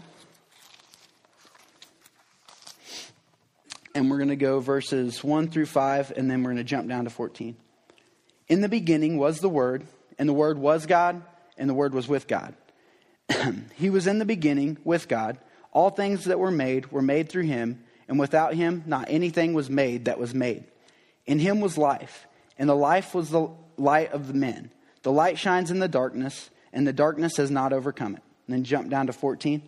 And 3.94 4.12
we're 4.12 4.18
going 4.18 4.30
to 4.30 4.36
go 4.36 4.60
verses 4.60 5.24
1 5.24 5.50
through 5.50 5.68
5, 5.68 6.14
and 6.16 6.30
then 6.30 6.44
we're 6.44 6.52
going 6.52 6.58
to 6.58 6.64
jump 6.64 6.88
down 6.88 7.06
to 7.06 7.10
14. 7.10 7.56
In 8.48 8.62
the 8.62 8.70
beginning 8.70 9.18
was 9.18 9.40
the 9.40 9.50
Word, 9.50 9.86
and 10.20 10.28
the 10.28 10.34
Word 10.34 10.58
was 10.58 10.86
God 10.86 11.22
and 11.58 11.70
the 11.70 11.74
Word 11.74 11.94
was 11.94 12.08
with 12.08 12.28
God. 12.28 12.54
he 13.76 13.90
was 13.90 14.08
in 14.08 14.20
the 14.20 14.26
beginning 14.26 14.78
with 14.84 15.08
God. 15.08 15.38
All 15.72 15.90
things 15.90 16.26
that 16.26 16.40
were 16.40 16.52
made 16.52 16.92
were 16.92 17.02
made 17.02 17.30
through 17.30 17.44
him, 17.44 17.84
and 18.08 18.20
without 18.20 18.54
him, 18.54 18.84
not 18.86 19.08
anything 19.10 19.54
was 19.54 19.70
made 19.70 20.06
that 20.06 20.20
was 20.20 20.34
made. 20.34 20.66
In 21.26 21.40
him 21.40 21.60
was 21.60 21.78
life, 21.78 22.28
and 22.58 22.70
the 22.70 22.76
life 22.76 23.14
was 23.14 23.30
the 23.30 23.50
light 23.78 24.12
of 24.12 24.28
the 24.28 24.34
men. 24.34 24.72
The 25.04 25.12
light 25.12 25.38
shines 25.38 25.72
in 25.72 25.80
the 25.80 25.88
darkness, 25.88 26.50
and 26.72 26.88
the 26.88 26.94
darkness 26.94 27.38
has 27.38 27.52
not 27.52 27.74
overcome 27.74 28.16
it. 28.16 28.24
And 28.48 28.56
then 28.56 28.64
jump 28.64 28.90
down 28.90 29.08
to 29.08 29.14
14. 29.14 29.62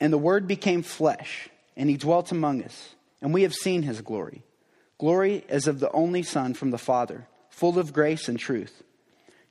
And 0.00 0.12
the 0.12 0.18
Word 0.18 0.46
became 0.46 0.82
flesh, 0.82 1.48
and 1.76 1.88
he 1.88 1.96
dwelt 1.96 2.32
among 2.32 2.62
us, 2.62 2.94
and 3.22 3.32
we 3.32 3.42
have 3.42 3.54
seen 3.54 3.82
his 3.82 4.00
glory. 4.02 4.42
Glory 4.98 5.44
as 5.48 5.66
of 5.66 5.80
the 5.80 5.90
only 5.92 6.22
Son 6.22 6.54
from 6.54 6.70
the 6.70 6.78
Father, 6.78 7.26
full 7.48 7.78
of 7.78 7.92
grace 7.92 8.28
and 8.28 8.38
truth. 8.38 8.82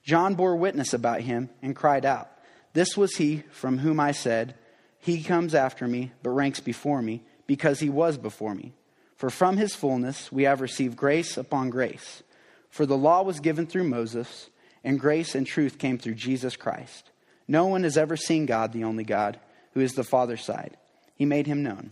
John 0.05 0.35
bore 0.35 0.55
witness 0.55 0.93
about 0.93 1.21
him 1.21 1.49
and 1.61 1.75
cried 1.75 2.05
out, 2.05 2.29
This 2.73 2.95
was 2.95 3.15
he 3.15 3.43
from 3.51 3.79
whom 3.79 3.99
I 3.99 4.11
said, 4.11 4.55
He 4.99 5.23
comes 5.23 5.55
after 5.55 5.87
me, 5.87 6.11
but 6.21 6.29
ranks 6.29 6.59
before 6.59 7.01
me, 7.01 7.23
because 7.47 7.79
he 7.79 7.89
was 7.89 8.17
before 8.17 8.53
me. 8.53 8.73
For 9.17 9.31
from 9.31 9.57
his 9.57 9.75
fullness 9.75 10.31
we 10.31 10.43
have 10.43 10.61
received 10.61 10.95
grace 10.95 11.37
upon 11.37 11.71
grace. 11.71 12.21
For 12.69 12.85
the 12.85 12.97
law 12.97 13.23
was 13.23 13.39
given 13.39 13.65
through 13.65 13.85
Moses, 13.85 14.49
and 14.83 14.99
grace 14.99 15.33
and 15.33 15.47
truth 15.47 15.79
came 15.79 15.97
through 15.97 16.15
Jesus 16.15 16.55
Christ. 16.55 17.09
No 17.47 17.65
one 17.65 17.83
has 17.83 17.97
ever 17.97 18.15
seen 18.15 18.45
God, 18.45 18.73
the 18.73 18.83
only 18.83 19.03
God, 19.03 19.39
who 19.73 19.79
is 19.79 19.93
the 19.93 20.03
Father's 20.03 20.43
side. 20.43 20.77
He 21.15 21.25
made 21.25 21.47
him 21.47 21.63
known. 21.63 21.91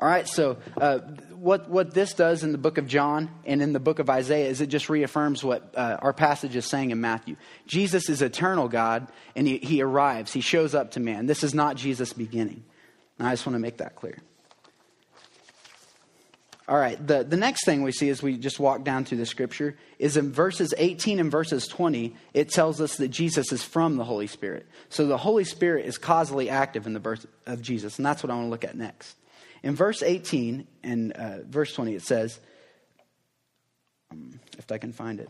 All 0.00 0.08
right, 0.08 0.26
so 0.26 0.56
uh, 0.80 1.00
what, 1.34 1.68
what 1.68 1.92
this 1.92 2.14
does 2.14 2.42
in 2.42 2.52
the 2.52 2.58
book 2.58 2.78
of 2.78 2.86
John 2.86 3.28
and 3.44 3.60
in 3.60 3.74
the 3.74 3.80
book 3.80 3.98
of 3.98 4.08
Isaiah 4.08 4.48
is 4.48 4.62
it 4.62 4.68
just 4.68 4.88
reaffirms 4.88 5.44
what 5.44 5.74
uh, 5.76 5.98
our 6.00 6.14
passage 6.14 6.56
is 6.56 6.64
saying 6.64 6.90
in 6.90 7.02
Matthew. 7.02 7.36
Jesus 7.66 8.08
is 8.08 8.22
eternal 8.22 8.66
God, 8.66 9.08
and 9.36 9.46
he, 9.46 9.58
he 9.58 9.82
arrives, 9.82 10.32
he 10.32 10.40
shows 10.40 10.74
up 10.74 10.92
to 10.92 11.00
man. 11.00 11.26
This 11.26 11.44
is 11.44 11.52
not 11.52 11.76
Jesus' 11.76 12.14
beginning. 12.14 12.64
And 13.18 13.28
I 13.28 13.32
just 13.32 13.44
want 13.44 13.56
to 13.56 13.60
make 13.60 13.76
that 13.76 13.94
clear. 13.94 14.16
All 16.66 16.78
right, 16.78 17.04
the, 17.06 17.22
the 17.22 17.36
next 17.36 17.66
thing 17.66 17.82
we 17.82 17.92
see 17.92 18.08
as 18.08 18.22
we 18.22 18.38
just 18.38 18.58
walk 18.58 18.84
down 18.84 19.04
through 19.04 19.18
the 19.18 19.26
scripture 19.26 19.76
is 19.98 20.16
in 20.16 20.32
verses 20.32 20.72
18 20.78 21.20
and 21.20 21.30
verses 21.30 21.66
20, 21.66 22.16
it 22.32 22.48
tells 22.48 22.80
us 22.80 22.96
that 22.96 23.08
Jesus 23.08 23.52
is 23.52 23.62
from 23.62 23.98
the 23.98 24.04
Holy 24.04 24.28
Spirit. 24.28 24.66
So 24.88 25.06
the 25.06 25.18
Holy 25.18 25.44
Spirit 25.44 25.84
is 25.84 25.98
causally 25.98 26.48
active 26.48 26.86
in 26.86 26.94
the 26.94 27.00
birth 27.00 27.26
of 27.44 27.60
Jesus, 27.60 27.98
and 27.98 28.06
that's 28.06 28.22
what 28.22 28.30
I 28.30 28.34
want 28.34 28.46
to 28.46 28.50
look 28.50 28.64
at 28.64 28.76
next. 28.76 29.16
In 29.62 29.74
verse 29.74 30.02
18 30.02 30.66
and 30.82 31.12
uh, 31.12 31.42
verse 31.42 31.72
20, 31.74 31.94
it 31.94 32.02
says, 32.02 32.38
um, 34.10 34.40
if 34.58 34.70
I 34.72 34.78
can 34.78 34.92
find 34.92 35.20
it. 35.20 35.28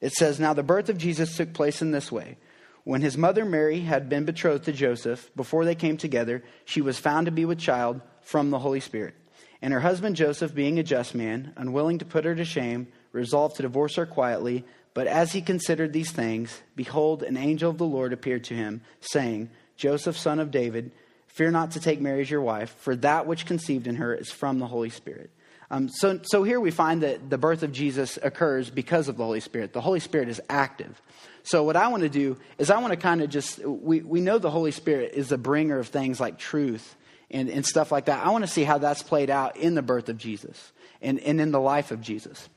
It 0.00 0.12
says, 0.12 0.38
Now 0.38 0.52
the 0.52 0.62
birth 0.62 0.88
of 0.88 0.98
Jesus 0.98 1.36
took 1.36 1.52
place 1.52 1.82
in 1.82 1.90
this 1.90 2.12
way. 2.12 2.36
When 2.84 3.00
his 3.00 3.16
mother 3.16 3.46
Mary 3.46 3.80
had 3.80 4.10
been 4.10 4.26
betrothed 4.26 4.66
to 4.66 4.72
Joseph, 4.72 5.30
before 5.34 5.64
they 5.64 5.74
came 5.74 5.96
together, 5.96 6.44
she 6.66 6.82
was 6.82 6.98
found 6.98 7.24
to 7.24 7.32
be 7.32 7.46
with 7.46 7.58
child 7.58 8.02
from 8.20 8.50
the 8.50 8.58
Holy 8.58 8.80
Spirit. 8.80 9.14
And 9.62 9.72
her 9.72 9.80
husband 9.80 10.16
Joseph, 10.16 10.54
being 10.54 10.78
a 10.78 10.82
just 10.82 11.14
man, 11.14 11.54
unwilling 11.56 11.98
to 11.98 12.04
put 12.04 12.26
her 12.26 12.34
to 12.34 12.44
shame, 12.44 12.88
resolved 13.12 13.56
to 13.56 13.62
divorce 13.62 13.96
her 13.96 14.04
quietly. 14.04 14.66
But 14.92 15.06
as 15.06 15.32
he 15.32 15.40
considered 15.40 15.94
these 15.94 16.12
things, 16.12 16.60
behold, 16.76 17.22
an 17.22 17.38
angel 17.38 17.70
of 17.70 17.78
the 17.78 17.86
Lord 17.86 18.12
appeared 18.12 18.44
to 18.44 18.54
him, 18.54 18.82
saying, 19.00 19.48
Joseph, 19.76 20.16
son 20.16 20.40
of 20.40 20.50
David, 20.50 20.92
fear 21.26 21.50
not 21.50 21.72
to 21.72 21.80
take 21.80 22.00
Mary 22.00 22.20
as 22.20 22.30
your 22.30 22.40
wife, 22.40 22.74
for 22.78 22.94
that 22.96 23.26
which 23.26 23.46
conceived 23.46 23.86
in 23.86 23.96
her 23.96 24.14
is 24.14 24.30
from 24.30 24.58
the 24.58 24.66
Holy 24.66 24.90
Spirit. 24.90 25.30
Um, 25.70 25.88
so, 25.88 26.20
so 26.22 26.42
here 26.42 26.60
we 26.60 26.70
find 26.70 27.02
that 27.02 27.30
the 27.30 27.38
birth 27.38 27.62
of 27.62 27.72
Jesus 27.72 28.18
occurs 28.22 28.70
because 28.70 29.08
of 29.08 29.16
the 29.16 29.24
Holy 29.24 29.40
Spirit. 29.40 29.72
The 29.72 29.80
Holy 29.80 30.00
Spirit 30.00 30.28
is 30.28 30.40
active. 30.48 31.00
So, 31.42 31.64
what 31.64 31.76
I 31.76 31.88
want 31.88 32.02
to 32.02 32.08
do 32.08 32.38
is, 32.58 32.70
I 32.70 32.78
want 32.78 32.92
to 32.92 32.96
kind 32.96 33.22
of 33.22 33.30
just, 33.30 33.58
we, 33.64 34.00
we 34.00 34.20
know 34.20 34.38
the 34.38 34.50
Holy 34.50 34.70
Spirit 34.70 35.12
is 35.14 35.28
the 35.28 35.38
bringer 35.38 35.78
of 35.78 35.88
things 35.88 36.20
like 36.20 36.38
truth 36.38 36.96
and, 37.30 37.48
and 37.48 37.66
stuff 37.66 37.90
like 37.90 38.06
that. 38.06 38.24
I 38.24 38.30
want 38.30 38.44
to 38.44 38.50
see 38.50 38.64
how 38.64 38.78
that's 38.78 39.02
played 39.02 39.30
out 39.30 39.56
in 39.56 39.74
the 39.74 39.82
birth 39.82 40.08
of 40.08 40.16
Jesus 40.16 40.72
and, 41.02 41.18
and 41.20 41.40
in 41.40 41.50
the 41.50 41.60
life 41.60 41.90
of 41.90 42.00
Jesus. 42.00 42.48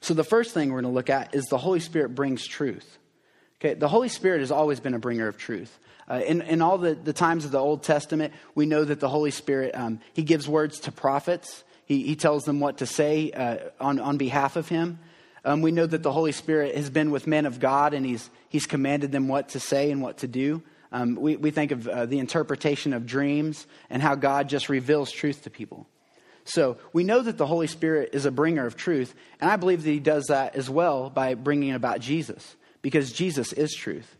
So, 0.00 0.14
the 0.14 0.24
first 0.24 0.54
thing 0.54 0.70
we're 0.70 0.82
going 0.82 0.92
to 0.92 0.94
look 0.94 1.10
at 1.10 1.34
is 1.34 1.44
the 1.46 1.58
Holy 1.58 1.80
Spirit 1.80 2.14
brings 2.14 2.46
truth. 2.46 2.98
Okay, 3.60 3.74
the 3.74 3.88
Holy 3.88 4.08
Spirit 4.08 4.40
has 4.40 4.50
always 4.50 4.78
been 4.78 4.94
a 4.94 4.98
bringer 4.98 5.26
of 5.26 5.36
truth. 5.36 5.78
Uh, 6.08 6.20
in, 6.26 6.42
in 6.42 6.60
all 6.60 6.78
the, 6.78 6.94
the 6.94 7.12
times 7.12 7.44
of 7.44 7.50
the 7.50 7.58
Old 7.58 7.82
Testament, 7.82 8.34
we 8.54 8.66
know 8.66 8.84
that 8.84 9.00
the 9.00 9.08
Holy 9.08 9.30
Spirit, 9.30 9.74
um, 9.74 10.00
he 10.12 10.22
gives 10.22 10.46
words 10.46 10.80
to 10.80 10.92
prophets. 10.92 11.64
He, 11.86 12.02
he 12.02 12.16
tells 12.16 12.44
them 12.44 12.60
what 12.60 12.78
to 12.78 12.86
say 12.86 13.30
uh, 13.30 13.58
on, 13.80 13.98
on 13.98 14.16
behalf 14.16 14.56
of 14.56 14.68
him. 14.68 14.98
Um, 15.44 15.60
we 15.60 15.72
know 15.72 15.86
that 15.86 16.02
the 16.02 16.12
Holy 16.12 16.32
Spirit 16.32 16.74
has 16.74 16.90
been 16.90 17.10
with 17.10 17.26
men 17.26 17.46
of 17.46 17.60
God 17.60 17.92
and 17.92 18.04
he's, 18.04 18.30
he's 18.48 18.66
commanded 18.66 19.12
them 19.12 19.28
what 19.28 19.50
to 19.50 19.60
say 19.60 19.90
and 19.90 20.00
what 20.00 20.18
to 20.18 20.28
do. 20.28 20.62
Um, 20.90 21.16
we, 21.16 21.36
we 21.36 21.50
think 21.50 21.72
of 21.72 21.88
uh, 21.88 22.06
the 22.06 22.18
interpretation 22.18 22.92
of 22.92 23.04
dreams 23.04 23.66
and 23.90 24.00
how 24.00 24.14
God 24.14 24.48
just 24.48 24.68
reveals 24.68 25.10
truth 25.10 25.42
to 25.42 25.50
people. 25.50 25.86
So 26.44 26.76
we 26.92 27.04
know 27.04 27.20
that 27.22 27.36
the 27.38 27.46
Holy 27.46 27.66
Spirit 27.66 28.10
is 28.12 28.26
a 28.26 28.30
bringer 28.30 28.66
of 28.66 28.76
truth, 28.76 29.14
and 29.40 29.50
I 29.50 29.56
believe 29.56 29.82
that 29.82 29.90
he 29.90 29.98
does 29.98 30.26
that 30.26 30.54
as 30.56 30.68
well 30.68 31.10
by 31.10 31.34
bringing 31.34 31.72
about 31.72 32.00
Jesus, 32.00 32.56
because 32.82 33.12
Jesus 33.12 33.52
is 33.54 33.72
truth. 33.72 34.16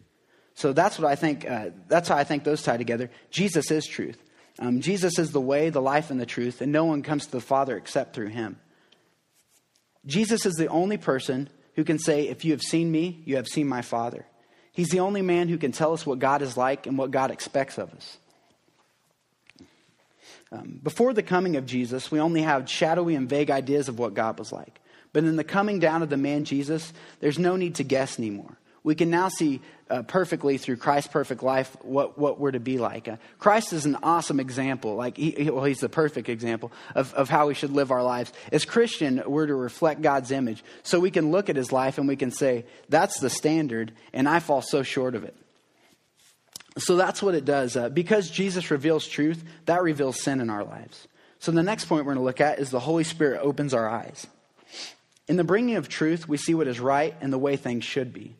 So 0.54 0.73
that's 0.73 0.99
what 0.99 1.11
I 1.11 1.16
think, 1.16 1.49
uh, 1.49 1.70
that's 1.88 2.08
how 2.08 2.16
I 2.16 2.25
think 2.25 2.44
those 2.44 2.62
tie 2.62 2.76
together. 2.76 3.11
Jesus 3.30 3.70
is 3.70 3.87
truth. 3.87 4.18
Um, 4.61 4.80
Jesus 4.80 5.18
is 5.18 5.32
the 5.32 5.40
way, 5.40 5.70
the 5.70 5.82
life, 5.82 6.11
and 6.11 6.20
the 6.20 6.26
truth, 6.26 6.61
and 6.61 6.70
no 6.70 6.84
one 6.84 7.02
comes 7.02 7.26
to 7.26 7.32
the 7.32 7.40
Father 7.40 7.76
except 7.76 8.14
through 8.14 8.28
him. 8.28 8.58
Jesus 10.06 10.46
is 10.46 10.54
the 10.54 10.68
only 10.68 10.96
person 10.96 11.49
who 11.75 11.82
can 11.82 11.99
say, 11.99 12.28
If 12.28 12.44
you 12.44 12.52
have 12.52 12.62
seen 12.62 12.92
me, 12.92 13.23
you 13.25 13.37
have 13.37 13.49
seen 13.49 13.66
my 13.66 13.82
Father. 13.82 14.26
He's 14.73 14.90
the 14.90 15.00
only 15.00 15.23
man 15.23 15.49
who 15.49 15.58
can 15.58 15.73
tell 15.73 15.92
us 15.92 16.06
what 16.06 16.18
God 16.18 16.42
is 16.42 16.56
like 16.56 16.87
and 16.87 16.96
what 16.96 17.11
God 17.11 17.30
expects 17.30 17.78
of 17.78 17.92
us. 17.92 18.18
Um, 20.52 20.78
before 20.82 21.12
the 21.14 21.23
coming 21.23 21.56
of 21.56 21.66
Jesus, 21.66 22.12
we 22.12 22.20
only 22.20 22.42
had 22.42 22.68
shadowy 22.68 23.16
and 23.16 23.28
vague 23.28 23.50
ideas 23.50 23.88
of 23.88 23.99
what 23.99 24.14
God 24.14 24.38
was 24.38 24.52
like. 24.52 24.80
But 25.12 25.25
in 25.25 25.37
the 25.37 25.44
coming 25.44 25.80
down 25.80 26.02
of 26.02 26.11
the 26.11 26.16
man 26.16 26.44
Jesus, 26.44 26.92
there's 27.20 27.38
no 27.38 27.56
need 27.56 27.76
to 27.76 27.84
guess 27.84 28.18
anymore 28.18 28.56
we 28.84 28.94
can 28.94 29.10
now 29.10 29.28
see 29.28 29.62
uh, 29.90 30.02
perfectly 30.02 30.58
through 30.58 30.76
Christ's 30.76 31.10
perfect 31.10 31.42
life 31.42 31.74
what, 31.82 32.18
what 32.18 32.38
we're 32.38 32.52
to 32.52 32.60
be 32.60 32.78
like. 32.78 33.08
Uh, 33.08 33.16
Christ 33.38 33.72
is 33.72 33.86
an 33.86 33.96
awesome 34.02 34.38
example. 34.38 34.94
Like, 34.94 35.16
he, 35.16 35.50
well, 35.50 35.64
he's 35.64 35.80
the 35.80 35.88
perfect 35.88 36.28
example 36.28 36.70
of, 36.94 37.12
of 37.14 37.30
how 37.30 37.48
we 37.48 37.54
should 37.54 37.70
live 37.70 37.90
our 37.90 38.02
lives. 38.02 38.32
As 38.52 38.66
Christian, 38.66 39.22
we're 39.26 39.46
to 39.46 39.54
reflect 39.54 40.02
God's 40.02 40.30
image. 40.30 40.62
So 40.82 41.00
we 41.00 41.10
can 41.10 41.30
look 41.30 41.48
at 41.48 41.56
his 41.56 41.72
life 41.72 41.96
and 41.96 42.06
we 42.06 42.16
can 42.16 42.30
say, 42.30 42.66
that's 42.90 43.18
the 43.20 43.30
standard, 43.30 43.92
and 44.12 44.28
I 44.28 44.38
fall 44.40 44.60
so 44.60 44.82
short 44.82 45.14
of 45.14 45.24
it. 45.24 45.34
So 46.76 46.96
that's 46.96 47.22
what 47.22 47.34
it 47.34 47.44
does. 47.44 47.76
Uh, 47.76 47.88
because 47.88 48.28
Jesus 48.28 48.70
reveals 48.70 49.06
truth, 49.06 49.42
that 49.64 49.82
reveals 49.82 50.20
sin 50.20 50.40
in 50.40 50.50
our 50.50 50.64
lives. 50.64 51.08
So 51.38 51.52
the 51.52 51.62
next 51.62 51.86
point 51.86 52.04
we're 52.04 52.14
going 52.14 52.22
to 52.22 52.24
look 52.24 52.40
at 52.40 52.58
is 52.58 52.70
the 52.70 52.80
Holy 52.80 53.04
Spirit 53.04 53.40
opens 53.42 53.72
our 53.72 53.88
eyes. 53.88 54.26
In 55.26 55.36
the 55.36 55.44
bringing 55.44 55.76
of 55.76 55.88
truth, 55.88 56.28
we 56.28 56.36
see 56.36 56.52
what 56.52 56.68
is 56.68 56.80
right 56.80 57.14
and 57.22 57.32
the 57.32 57.38
way 57.38 57.56
things 57.56 57.84
should 57.84 58.12
be. 58.12 58.34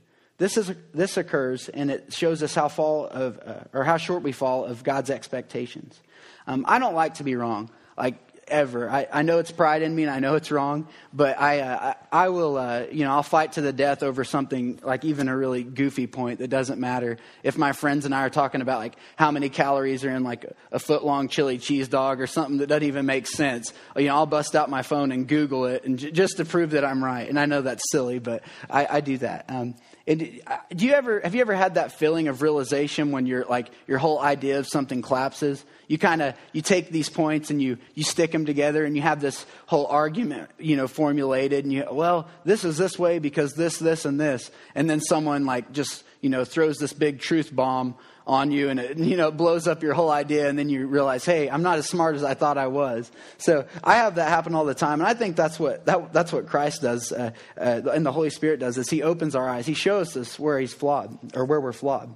This, 0.45 0.59
is, 0.59 0.73
this 0.93 1.17
occurs, 1.17 1.71
and 1.71 1.91
it 1.91 2.13
shows 2.13 2.43
us 2.43 2.55
how 2.55 2.69
fall 2.69 3.07
of, 3.07 3.41
uh, 3.47 3.61
or 3.73 3.83
how 3.83 3.97
short 3.97 4.23
we 4.23 4.33
fall 4.33 4.67
of 4.67 4.85
God's 4.85 5.09
expectations. 5.09 5.99
Um, 6.47 6.67
I 6.69 6.79
don't 6.79 6.95
like 6.95 7.15
to 7.15 7.25
be 7.25 7.35
wrong, 7.35 7.71
like 7.97 8.17
ever. 8.47 8.91
I, 8.91 9.09
I 9.11 9.23
know 9.23 9.39
it's 9.39 9.51
pride 9.51 9.81
in 9.81 9.97
me, 9.97 10.03
and 10.03 10.13
I 10.13 10.19
know 10.19 10.35
it's 10.35 10.51
wrong, 10.51 10.87
but 11.15 11.41
I, 11.41 11.61
uh, 11.61 11.95
I, 12.13 12.29
will, 12.29 12.59
uh, 12.59 12.85
you 12.93 13.07
know, 13.07 13.13
I'll 13.13 13.23
fight 13.23 13.53
to 13.53 13.63
the 13.63 13.73
death 13.73 14.03
over 14.03 14.23
something 14.23 14.81
like 14.83 15.07
even 15.07 15.29
a 15.29 15.35
really 15.35 15.63
goofy 15.63 16.07
point 16.07 16.41
that 16.41 16.49
doesn't 16.49 16.79
matter. 16.79 17.17
If 17.43 17.57
my 17.57 17.73
friends 17.73 18.05
and 18.05 18.15
I 18.15 18.21
are 18.21 18.29
talking 18.29 18.61
about 18.61 18.81
like 18.81 18.97
how 19.17 19.31
many 19.31 19.49
calories 19.49 20.05
are 20.05 20.11
in 20.11 20.25
like 20.25 20.45
a, 20.45 20.55
a 20.73 20.79
foot 20.79 21.07
long 21.07 21.29
chili 21.29 21.57
cheese 21.57 21.89
dog 21.89 22.21
or 22.21 22.27
something 22.27 22.59
that 22.59 22.67
doesn't 22.67 22.83
even 22.83 23.07
make 23.07 23.29
sense, 23.29 23.73
you 23.97 24.09
know, 24.09 24.17
I'll 24.17 24.27
bust 24.27 24.55
out 24.55 24.69
my 24.69 24.83
phone 24.83 25.11
and 25.11 25.27
Google 25.27 25.65
it, 25.65 25.85
and 25.85 25.99
j- 25.99 26.11
just 26.11 26.37
to 26.37 26.45
prove 26.45 26.73
that 26.73 26.85
I'm 26.85 27.03
right. 27.03 27.27
And 27.31 27.41
I 27.41 27.47
know 27.47 27.63
that's 27.63 27.91
silly, 27.91 28.19
but 28.19 28.45
I, 28.69 28.87
I 28.91 29.01
do 29.01 29.17
that. 29.17 29.47
Um, 29.49 29.77
and 30.07 30.43
uh, 30.47 30.59
do 30.71 30.85
you 30.85 30.93
ever 30.93 31.21
have 31.21 31.35
you 31.35 31.41
ever 31.41 31.55
had 31.55 31.75
that 31.75 31.93
feeling 31.93 32.29
of 32.29 32.43
realization 32.43 33.11
when 33.11 33.25
you're 33.25 33.47
like 33.47 33.71
your 33.87 33.97
whole 33.97 34.19
idea 34.21 34.59
of 34.59 34.67
something 34.67 35.01
collapses? 35.01 35.65
You 35.89 35.97
kind 35.97 36.21
of 36.21 36.35
you 36.53 36.61
take 36.61 36.91
these 36.91 37.09
points 37.09 37.51
and 37.51 37.61
you 37.61 37.79
you 37.95 38.05
stick 38.05 38.31
them 38.31 38.45
together 38.45 38.85
and 38.85 38.95
you 38.95 39.01
have 39.01 39.23
this 39.23 39.47
whole 39.67 39.87
argument 39.87 40.51
you 40.59 40.77
know 40.77 40.89
formulated 40.89 41.65
and 41.65 41.73
you 41.73 41.87
well 41.91 42.29
this 42.45 42.65
is 42.65 42.77
this 42.77 42.99
way 42.99 43.19
because 43.19 43.55
this 43.55 43.79
this 43.79 44.05
and 44.05 44.21
this 44.21 44.51
and 44.75 44.91
then 44.91 45.01
someone 45.01 45.47
like 45.47 45.73
just 45.73 46.05
you 46.21 46.29
know 46.29 46.45
throws 46.45 46.77
this 46.77 46.93
big 46.93 47.19
truth 47.19 47.55
bomb 47.55 47.95
on 48.27 48.51
you 48.51 48.71
and 48.71 48.81
it, 48.81 48.99
you 48.99 49.17
know, 49.17 49.29
it 49.29 49.37
blows 49.37 49.67
up 49.67 49.83
your 49.83 49.95
whole 49.95 50.11
idea 50.11 50.49
and 50.49 50.59
then 50.59 50.69
you 50.69 50.87
realize, 50.87 51.25
hey, 51.25 51.49
I'm 51.49 51.63
not 51.63 51.79
as 51.79 51.89
smart 51.89 52.17
as 52.17 52.25
I 52.25 52.35
thought 52.35 52.59
I 52.59 52.69
was. 52.69 53.11
So 53.39 53.67
I 53.83 53.95
have 53.97 54.17
that 54.17 54.29
happen 54.29 54.55
all 54.55 54.65
the 54.65 54.75
time. 54.75 55.01
And 55.01 55.09
I 55.09 55.15
think 55.15 55.37
that's 55.37 55.59
what, 55.59 55.87
that, 55.87 56.13
that's 56.13 56.33
what 56.33 56.47
Christ 56.47 56.83
does 56.83 57.13
uh, 57.13 57.31
uh, 57.59 57.83
and 57.93 58.05
the 58.05 58.13
Holy 58.13 58.31
Spirit 58.31 58.61
does 58.61 58.79
is 58.79 58.89
he 58.89 59.03
opens 59.03 59.35
our 59.35 59.49
eyes. 59.49 59.67
He 59.67 59.75
shows 59.75 60.17
us 60.17 60.39
where 60.39 60.59
he's 60.59 60.75
flawed 60.75 61.19
or 61.35 61.45
where 61.45 61.61
we're 61.61 61.73
flawed. 61.73 62.15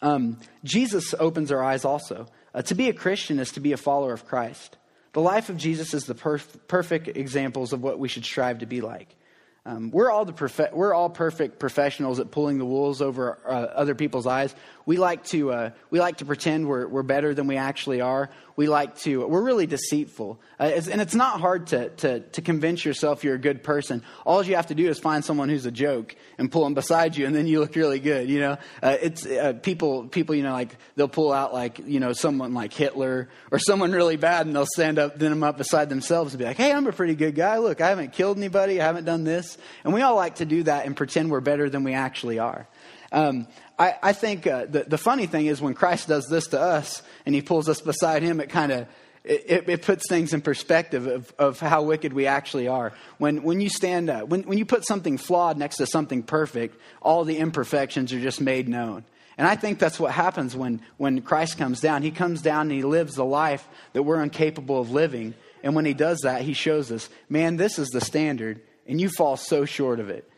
Um, 0.00 0.38
Jesus 0.64 1.14
opens 1.18 1.52
our 1.52 1.62
eyes 1.62 1.84
also. 1.84 2.26
Uh, 2.54 2.62
to 2.62 2.74
be 2.74 2.88
a 2.88 2.92
Christian 2.92 3.38
is 3.38 3.52
to 3.52 3.60
be 3.60 3.72
a 3.72 3.76
follower 3.76 4.12
of 4.12 4.26
Christ. 4.26 4.76
The 5.12 5.20
life 5.20 5.48
of 5.48 5.56
Jesus 5.56 5.94
is 5.94 6.04
the 6.04 6.14
perf- 6.14 6.66
perfect 6.68 7.08
examples 7.08 7.72
of 7.72 7.82
what 7.82 7.98
we 7.98 8.08
should 8.08 8.24
strive 8.24 8.58
to 8.58 8.66
be 8.66 8.80
like. 8.80 9.14
Um, 9.64 9.92
we're, 9.92 10.10
all 10.10 10.24
the 10.24 10.70
we're 10.72 10.92
all 10.92 11.08
perfect 11.08 11.60
professionals 11.60 12.18
at 12.18 12.32
pulling 12.32 12.58
the 12.58 12.64
wools 12.64 13.00
over 13.00 13.38
uh, 13.46 13.50
other 13.50 13.94
people's 13.94 14.26
eyes. 14.26 14.54
We 14.84 14.96
like 14.96 15.24
to, 15.26 15.52
uh, 15.52 15.70
we 15.90 16.00
like 16.00 16.18
to 16.18 16.24
pretend 16.24 16.66
we're, 16.66 16.86
we're 16.86 17.02
better 17.02 17.34
than 17.34 17.46
we 17.46 17.56
actually 17.56 18.00
are. 18.00 18.30
We 18.54 18.68
like 18.68 18.98
to, 18.98 19.26
we're 19.26 19.42
really 19.42 19.66
deceitful. 19.66 20.40
Uh, 20.60 20.72
it's, 20.74 20.88
and 20.88 21.00
it's 21.00 21.14
not 21.14 21.40
hard 21.40 21.68
to, 21.68 21.88
to, 21.88 22.20
to 22.20 22.42
convince 22.42 22.84
yourself 22.84 23.24
you're 23.24 23.34
a 23.34 23.38
good 23.38 23.62
person. 23.62 24.02
All 24.26 24.42
you 24.42 24.56
have 24.56 24.66
to 24.66 24.74
do 24.74 24.88
is 24.88 24.98
find 24.98 25.24
someone 25.24 25.48
who's 25.48 25.64
a 25.64 25.70
joke 25.70 26.14
and 26.36 26.50
pull 26.50 26.64
them 26.64 26.74
beside 26.74 27.16
you, 27.16 27.26
and 27.26 27.34
then 27.34 27.46
you 27.46 27.60
look 27.60 27.76
really 27.76 28.00
good, 28.00 28.28
you 28.28 28.40
know? 28.40 28.58
Uh, 28.82 28.96
it's, 29.00 29.24
uh, 29.24 29.54
people, 29.54 30.08
people, 30.08 30.34
you 30.34 30.42
know, 30.42 30.52
like, 30.52 30.76
they'll 30.96 31.08
pull 31.08 31.32
out, 31.32 31.54
like, 31.54 31.78
you 31.86 32.00
know, 32.00 32.12
someone 32.12 32.52
like 32.52 32.74
Hitler 32.74 33.30
or 33.50 33.58
someone 33.58 33.92
really 33.92 34.16
bad, 34.16 34.46
and 34.46 34.54
they'll 34.54 34.66
stand 34.66 34.98
up, 34.98 35.18
then 35.18 35.30
them 35.30 35.42
up 35.42 35.56
beside 35.56 35.88
themselves 35.88 36.34
and 36.34 36.38
be 36.38 36.44
like, 36.44 36.56
hey, 36.56 36.72
I'm 36.72 36.86
a 36.86 36.92
pretty 36.92 37.14
good 37.14 37.34
guy. 37.34 37.58
Look, 37.58 37.80
I 37.80 37.88
haven't 37.88 38.12
killed 38.12 38.36
anybody. 38.36 38.80
I 38.80 38.84
haven't 38.84 39.04
done 39.04 39.24
this. 39.24 39.56
And 39.84 39.94
we 39.94 40.02
all 40.02 40.16
like 40.16 40.36
to 40.36 40.44
do 40.44 40.64
that 40.64 40.86
and 40.86 40.96
pretend 40.96 41.30
we're 41.30 41.40
better 41.40 41.70
than 41.70 41.84
we 41.84 41.94
actually 41.94 42.38
are. 42.38 42.68
Um, 43.12 43.46
I, 43.78 43.94
I, 44.02 44.12
think 44.14 44.46
uh, 44.46 44.64
the, 44.64 44.84
the 44.84 44.98
funny 44.98 45.26
thing 45.26 45.46
is 45.46 45.60
when 45.60 45.74
Christ 45.74 46.08
does 46.08 46.26
this 46.28 46.48
to 46.48 46.60
us 46.60 47.02
and 47.26 47.34
he 47.34 47.42
pulls 47.42 47.68
us 47.68 47.80
beside 47.80 48.22
him, 48.22 48.40
it 48.40 48.48
kind 48.48 48.72
of 48.72 48.88
it, 49.24 49.68
it, 49.68 49.82
puts 49.82 50.08
things 50.08 50.32
in 50.32 50.40
perspective 50.40 51.06
of, 51.06 51.32
of 51.38 51.60
how 51.60 51.82
wicked 51.82 52.12
we 52.12 52.26
actually 52.26 52.66
are. 52.66 52.92
When, 53.18 53.42
when 53.44 53.60
you 53.60 53.68
stand 53.68 54.10
up, 54.10 54.28
when, 54.28 54.42
when 54.42 54.58
you 54.58 54.64
put 54.64 54.84
something 54.86 55.16
flawed 55.16 55.58
next 55.58 55.76
to 55.76 55.86
something 55.86 56.22
perfect, 56.24 56.76
all 57.00 57.24
the 57.24 57.36
imperfections 57.36 58.12
are 58.12 58.20
just 58.20 58.40
made 58.40 58.68
known. 58.68 59.04
And 59.38 59.46
I 59.46 59.56
think 59.56 59.78
that's 59.78 60.00
what 60.00 60.10
happens 60.10 60.56
when, 60.56 60.82
when 60.96 61.22
Christ 61.22 61.56
comes 61.56 61.80
down. 61.80 62.02
He 62.02 62.10
comes 62.10 62.42
down 62.42 62.62
and 62.62 62.72
he 62.72 62.82
lives 62.82 63.14
the 63.14 63.24
life 63.24 63.66
that 63.92 64.02
we're 64.02 64.22
incapable 64.22 64.80
of 64.80 64.90
living. 64.90 65.34
And 65.62 65.74
when 65.74 65.84
he 65.84 65.94
does 65.94 66.20
that, 66.24 66.42
he 66.42 66.52
shows 66.52 66.90
us, 66.90 67.08
man, 67.28 67.56
this 67.56 67.78
is 67.78 67.88
the 67.88 68.00
standard, 68.00 68.60
and 68.86 69.00
you 69.00 69.08
fall 69.08 69.36
so 69.36 69.64
short 69.64 70.00
of 70.00 70.10
it. 70.10 70.28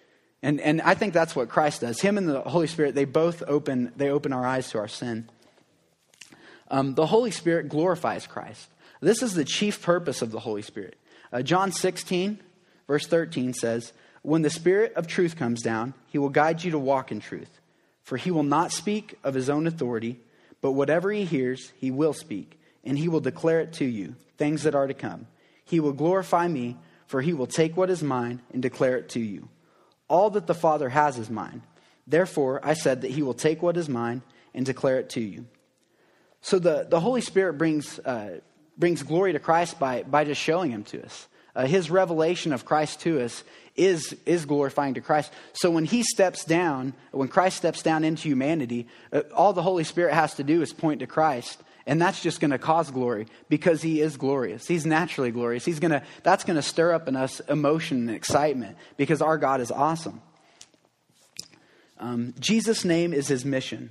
And, 0.45 0.61
and 0.61 0.83
I 0.83 0.93
think 0.93 1.15
that's 1.15 1.35
what 1.35 1.49
Christ 1.49 1.81
does. 1.81 2.03
Him 2.03 2.19
and 2.19 2.29
the 2.29 2.43
Holy 2.43 2.67
Spirit, 2.67 2.95
they 2.95 3.07
both 3.07 3.43
open, 3.49 3.93
they 3.97 4.11
open 4.11 4.35
our 4.35 4.45
eyes 4.45 4.69
to 4.73 4.79
our 4.79 4.89
sin. 4.89 5.27
Um, 6.71 6.95
the 6.95 7.07
Holy 7.07 7.31
Spirit 7.31 7.71
glorifies 7.71 8.27
Christ. 8.27 8.69
This 9.01 9.23
is 9.23 9.33
the 9.33 9.47
chief 9.47 9.81
purpose 9.81 10.21
of 10.21 10.33
the 10.33 10.41
Holy 10.41 10.61
Spirit. 10.61 10.99
Uh, 11.33 11.41
John 11.41 11.73
16, 11.73 12.39
verse 12.87 13.07
13 13.07 13.55
says, 13.55 13.95
When 14.21 14.43
the 14.43 14.51
Spirit 14.51 14.93
of 14.97 15.07
truth 15.07 15.35
comes 15.35 15.63
down, 15.63 15.95
he 16.09 16.19
will 16.19 16.29
guide 16.29 16.63
you 16.63 16.73
to 16.73 16.79
walk 16.79 17.11
in 17.11 17.21
truth. 17.21 17.59
For 18.03 18.19
he 18.19 18.31
will 18.31 18.43
not 18.43 18.71
speak 18.71 19.19
of 19.25 19.33
his 19.33 19.49
own 19.49 19.67
authority, 19.67 20.21
but 20.61 20.73
whatever 20.73 21.11
he 21.11 21.25
hears, 21.25 21.73
he 21.79 21.91
will 21.91 22.13
speak, 22.13 22.61
and 22.85 22.99
he 22.99 23.09
will 23.09 23.21
declare 23.21 23.61
it 23.61 23.73
to 23.75 23.87
you, 23.87 24.15
things 24.37 24.65
that 24.65 24.75
are 24.75 24.89
to 24.89 24.93
come. 24.93 25.27
He 25.65 25.81
will 25.81 25.95
glorify 25.95 26.49
me, 26.49 26.77
for 27.07 27.23
he 27.23 27.33
will 27.33 27.47
take 27.47 27.79
what 27.79 27.89
is 27.89 28.03
mine 28.03 28.43
and 28.53 28.61
declare 28.61 28.99
it 28.99 29.09
to 29.11 29.21
you. 29.21 29.49
All 30.09 30.31
that 30.31 30.47
the 30.47 30.55
Father 30.55 30.89
has 30.89 31.19
is 31.19 31.31
mine. 31.31 31.63
Therefore, 32.07 32.61
I 32.63 32.75
said 32.75 33.03
that 33.03 33.11
he 33.11 33.23
will 33.23 33.35
take 33.35 33.63
what 33.63 33.77
is 33.77 33.89
mine 33.89 34.23
and 34.55 34.67
declare 34.67 34.99
it 34.99 35.11
to 35.11 35.21
you. 35.21 35.47
So 36.41 36.59
the, 36.59 36.87
the 36.89 37.01
Holy 37.01 37.21
Spirit 37.21 37.55
brings. 37.55 37.99
Uh, 37.99 38.41
brings 38.77 39.03
glory 39.03 39.33
to 39.33 39.39
Christ 39.39 39.79
by, 39.79 40.03
by 40.03 40.25
just 40.25 40.41
showing 40.41 40.71
him 40.71 40.85
to 40.85 41.05
us. 41.05 41.29
Uh, 41.55 41.67
his 41.67 41.91
revelation 41.91 42.53
of 42.53 42.65
Christ 42.65 43.01
to 43.03 43.23
us 43.23 43.45
is, 43.77 44.17
is 44.27 44.45
glorifying 44.45 44.95
to 44.95 45.01
Christ. 45.01 45.33
So 45.53 45.71
when 45.71 45.85
he 45.85 46.03
steps 46.03 46.45
down, 46.45 46.95
when 47.13 47.29
Christ 47.29 47.57
steps 47.57 47.83
down 47.83 48.03
into 48.03 48.29
humanity, 48.29 48.89
uh, 49.13 49.23
all 49.33 49.53
the 49.53 49.63
Holy 49.63 49.85
Spirit 49.85 50.15
has 50.15 50.35
to 50.35 50.45
do 50.45 50.63
is 50.63 50.73
point 50.73 51.01
to 51.01 51.07
Christ. 51.07 51.63
And 51.87 52.01
that's 52.01 52.23
just 52.23 52.41
going 52.41 52.51
to 52.51 52.59
cause 52.59 52.91
glory 52.91 53.27
because 53.49 53.83
he 53.83 54.01
is 54.01 54.17
glorious. 54.17 54.67
He's 54.67 54.87
naturally 54.87 55.31
glorious. 55.31 55.65
He's 55.65 55.81
going 55.81 55.91
to, 55.91 56.03
that's 56.23 56.45
going 56.45 56.57
to 56.57 56.63
stir 56.63 56.95
up 56.95 57.09
in 57.09 57.17
us 57.17 57.41
emotion 57.41 58.09
and 58.09 58.17
excitement 58.17 58.77
because 58.97 59.21
our 59.21 59.37
God 59.37 59.61
is 59.61 59.71
awesome. 59.71 60.23
Um, 61.99 62.35
Jesus' 62.41 62.85
name 62.85 63.13
is 63.13 63.29
his 63.29 63.45
mission. 63.45 63.91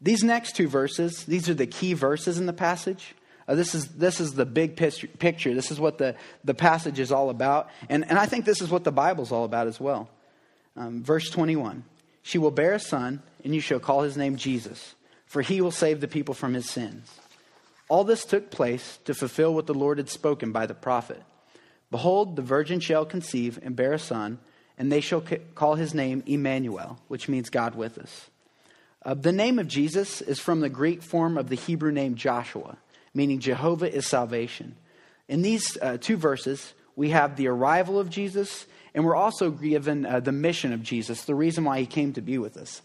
These 0.00 0.24
next 0.24 0.56
two 0.56 0.66
verses, 0.66 1.24
these 1.26 1.48
are 1.50 1.54
the 1.54 1.66
key 1.66 1.92
verses 1.92 2.38
in 2.38 2.46
the 2.46 2.54
passage. 2.54 3.14
Uh, 3.46 3.54
this, 3.54 3.74
is, 3.74 3.88
this 3.88 4.20
is 4.20 4.32
the 4.32 4.46
big 4.46 4.76
picture. 4.76 5.54
This 5.54 5.70
is 5.70 5.78
what 5.78 5.98
the, 5.98 6.16
the 6.44 6.54
passage 6.54 6.98
is 6.98 7.12
all 7.12 7.28
about. 7.28 7.68
And, 7.88 8.08
and 8.08 8.18
I 8.18 8.26
think 8.26 8.44
this 8.44 8.62
is 8.62 8.70
what 8.70 8.84
the 8.84 8.92
Bible's 8.92 9.30
all 9.32 9.44
about 9.44 9.66
as 9.66 9.78
well. 9.78 10.08
Um, 10.76 11.02
verse 11.02 11.28
21 11.30 11.84
She 12.22 12.38
will 12.38 12.50
bear 12.50 12.72
a 12.74 12.80
son, 12.80 13.22
and 13.44 13.54
you 13.54 13.60
shall 13.60 13.80
call 13.80 14.02
his 14.02 14.16
name 14.16 14.36
Jesus, 14.36 14.94
for 15.30 15.42
he 15.42 15.60
will 15.60 15.70
save 15.70 16.00
the 16.00 16.08
people 16.08 16.34
from 16.34 16.54
his 16.54 16.68
sins. 16.68 17.08
All 17.88 18.04
this 18.04 18.24
took 18.24 18.50
place 18.50 18.98
to 19.04 19.14
fulfill 19.14 19.54
what 19.54 19.66
the 19.66 19.74
Lord 19.74 19.98
had 19.98 20.08
spoken 20.08 20.52
by 20.52 20.66
the 20.66 20.74
prophet. 20.74 21.22
Behold, 21.90 22.36
the 22.36 22.42
virgin 22.42 22.80
shall 22.80 23.04
conceive 23.04 23.58
and 23.62 23.74
bear 23.74 23.92
a 23.92 23.98
son, 23.98 24.38
and 24.76 24.90
they 24.90 25.00
shall 25.00 25.24
call 25.54 25.76
his 25.76 25.94
name 25.94 26.22
Emmanuel, 26.26 26.98
which 27.08 27.28
means 27.28 27.50
God 27.50 27.74
with 27.74 27.98
us. 27.98 28.28
Uh, 29.04 29.14
the 29.14 29.32
name 29.32 29.58
of 29.58 29.68
Jesus 29.68 30.20
is 30.20 30.38
from 30.38 30.60
the 30.60 30.68
Greek 30.68 31.02
form 31.02 31.38
of 31.38 31.48
the 31.48 31.56
Hebrew 31.56 31.92
name 31.92 32.16
Joshua 32.16 32.76
meaning 33.14 33.40
Jehovah 33.40 33.92
is 33.92 34.06
salvation. 34.06 34.76
In 35.28 35.42
these 35.42 35.76
uh, 35.80 35.98
two 36.00 36.16
verses, 36.16 36.74
we 36.96 37.10
have 37.10 37.36
the 37.36 37.48
arrival 37.48 37.98
of 37.98 38.10
Jesus, 38.10 38.66
and 38.94 39.04
we're 39.04 39.16
also 39.16 39.50
given 39.50 40.06
uh, 40.06 40.20
the 40.20 40.32
mission 40.32 40.72
of 40.72 40.82
Jesus, 40.82 41.24
the 41.24 41.34
reason 41.34 41.64
why 41.64 41.80
he 41.80 41.86
came 41.86 42.12
to 42.14 42.20
be 42.20 42.38
with 42.38 42.56
us, 42.56 42.82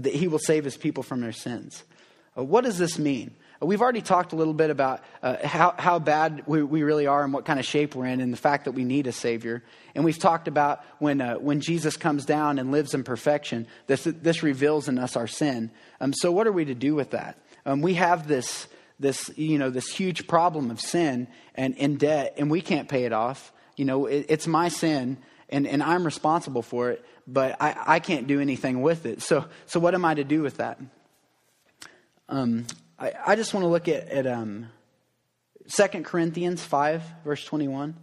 that 0.00 0.14
he 0.14 0.28
will 0.28 0.38
save 0.38 0.64
his 0.64 0.76
people 0.76 1.02
from 1.02 1.20
their 1.20 1.32
sins. 1.32 1.84
Uh, 2.36 2.44
what 2.44 2.64
does 2.64 2.78
this 2.78 2.98
mean? 2.98 3.34
Uh, 3.62 3.66
we've 3.66 3.80
already 3.80 4.02
talked 4.02 4.32
a 4.32 4.36
little 4.36 4.54
bit 4.54 4.70
about 4.70 5.02
uh, 5.22 5.36
how, 5.46 5.74
how 5.78 5.98
bad 5.98 6.42
we, 6.46 6.62
we, 6.62 6.82
really 6.82 7.06
are 7.06 7.22
and 7.22 7.32
what 7.32 7.44
kind 7.44 7.60
of 7.60 7.64
shape 7.64 7.94
we're 7.94 8.06
in, 8.06 8.20
and 8.20 8.32
the 8.32 8.38
fact 8.38 8.64
that 8.64 8.72
we 8.72 8.84
need 8.84 9.06
a 9.06 9.12
Savior. 9.12 9.62
And 9.94 10.04
we've 10.04 10.18
talked 10.18 10.48
about 10.48 10.84
when, 10.98 11.20
when 11.42 11.60
Jesus 11.60 11.96
comes 11.96 12.24
down 12.24 12.58
and 12.58 12.72
lives 12.72 12.94
in 12.94 13.04
perfection, 13.04 13.66
this, 13.86 14.04
this 14.04 14.42
reveals 14.42 14.88
in 14.88 14.98
us 14.98 15.16
our 15.16 15.28
sin. 15.28 15.70
Um, 16.00 16.12
so, 16.12 16.32
what 16.32 16.46
are 16.46 16.52
we 16.52 16.64
to 16.64 16.74
do 16.74 16.94
with 16.94 17.10
that? 17.10 17.38
Um, 17.66 17.80
we 17.80 17.94
have 17.94 18.26
this, 18.26 18.66
this, 18.98 19.30
you 19.36 19.58
know, 19.58 19.70
this 19.70 19.88
huge 19.88 20.26
problem 20.26 20.70
of 20.70 20.80
sin 20.80 21.28
and, 21.54 21.76
in 21.76 21.96
debt, 21.96 22.34
and 22.36 22.50
we 22.50 22.60
can't 22.60 22.88
pay 22.88 23.04
it 23.04 23.12
off. 23.12 23.52
You 23.76 23.84
know, 23.84 24.06
it, 24.06 24.26
it's 24.28 24.46
my 24.46 24.68
sin, 24.68 25.18
and, 25.54 25.68
and 25.68 25.84
I'm 25.84 26.04
responsible 26.04 26.62
for 26.62 26.90
it, 26.90 27.04
but 27.28 27.56
I, 27.60 27.76
I 27.86 27.98
can't 28.00 28.26
do 28.26 28.40
anything 28.40 28.82
with 28.82 29.06
it. 29.06 29.22
So, 29.22 29.44
so 29.66 29.78
what 29.78 29.94
am 29.94 30.04
I 30.04 30.14
to 30.14 30.24
do 30.24 30.42
with 30.42 30.56
that? 30.56 30.80
Um, 32.28 32.66
I, 32.98 33.12
I 33.24 33.36
just 33.36 33.54
want 33.54 33.62
to 33.62 33.68
look 33.68 33.86
at, 33.86 34.08
at 34.08 34.26
um, 34.26 34.66
2 35.68 35.86
Corinthians 36.02 36.60
5, 36.64 37.02
verse 37.24 37.44
21. 37.44 37.94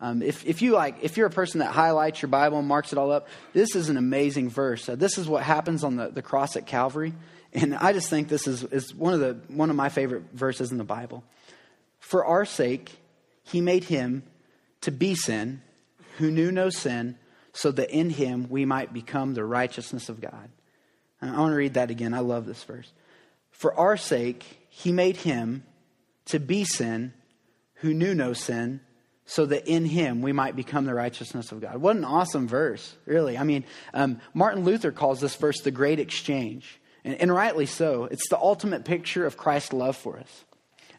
Um, 0.00 0.22
if, 0.22 0.46
if 0.46 0.62
you 0.62 0.74
like, 0.74 0.98
if 1.02 1.16
you're 1.16 1.26
a 1.26 1.30
person 1.30 1.58
that 1.58 1.72
highlights 1.72 2.22
your 2.22 2.28
Bible 2.28 2.60
and 2.60 2.68
marks 2.68 2.92
it 2.92 2.98
all 2.98 3.10
up, 3.10 3.26
this 3.52 3.74
is 3.74 3.88
an 3.88 3.96
amazing 3.96 4.48
verse. 4.48 4.88
Uh, 4.88 4.94
this 4.94 5.18
is 5.18 5.26
what 5.26 5.42
happens 5.42 5.82
on 5.82 5.96
the, 5.96 6.08
the 6.08 6.22
cross 6.22 6.54
at 6.54 6.66
Calvary. 6.66 7.14
And 7.52 7.74
I 7.74 7.92
just 7.92 8.10
think 8.10 8.28
this 8.28 8.46
is, 8.46 8.62
is 8.62 8.94
one, 8.94 9.12
of 9.12 9.18
the, 9.18 9.40
one 9.52 9.70
of 9.70 9.76
my 9.76 9.88
favorite 9.88 10.22
verses 10.32 10.70
in 10.70 10.78
the 10.78 10.84
Bible. 10.84 11.24
For 11.98 12.24
our 12.24 12.44
sake, 12.44 12.92
he 13.42 13.60
made 13.60 13.82
him 13.82 14.22
to 14.82 14.92
be 14.92 15.16
sin, 15.16 15.62
who 16.18 16.30
knew 16.30 16.52
no 16.52 16.70
sin, 16.70 17.18
so 17.52 17.70
that 17.70 17.90
in 17.90 18.10
him 18.10 18.48
we 18.48 18.64
might 18.64 18.92
become 18.92 19.34
the 19.34 19.44
righteousness 19.44 20.08
of 20.08 20.20
God. 20.20 20.50
I 21.20 21.38
want 21.38 21.52
to 21.52 21.56
read 21.56 21.74
that 21.74 21.90
again. 21.90 22.14
I 22.14 22.20
love 22.20 22.46
this 22.46 22.64
verse. 22.64 22.90
For 23.50 23.78
our 23.78 23.96
sake, 23.96 24.44
he 24.68 24.90
made 24.90 25.18
him 25.18 25.64
to 26.26 26.40
be 26.40 26.64
sin, 26.64 27.12
who 27.74 27.94
knew 27.94 28.14
no 28.14 28.32
sin, 28.32 28.80
so 29.24 29.46
that 29.46 29.68
in 29.68 29.84
him 29.84 30.20
we 30.20 30.32
might 30.32 30.56
become 30.56 30.84
the 30.84 30.94
righteousness 30.94 31.52
of 31.52 31.60
God. 31.60 31.76
What 31.76 31.96
an 31.96 32.04
awesome 32.04 32.48
verse, 32.48 32.96
really. 33.06 33.38
I 33.38 33.44
mean, 33.44 33.64
um, 33.94 34.20
Martin 34.34 34.64
Luther 34.64 34.90
calls 34.90 35.20
this 35.20 35.36
verse 35.36 35.60
the 35.60 35.70
great 35.70 36.00
exchange. 36.00 36.80
And, 37.04 37.20
and 37.20 37.34
rightly 37.34 37.66
so. 37.66 38.04
It's 38.04 38.28
the 38.28 38.38
ultimate 38.38 38.84
picture 38.84 39.26
of 39.26 39.36
Christ's 39.36 39.72
love 39.72 39.96
for 39.96 40.18
us. 40.18 40.44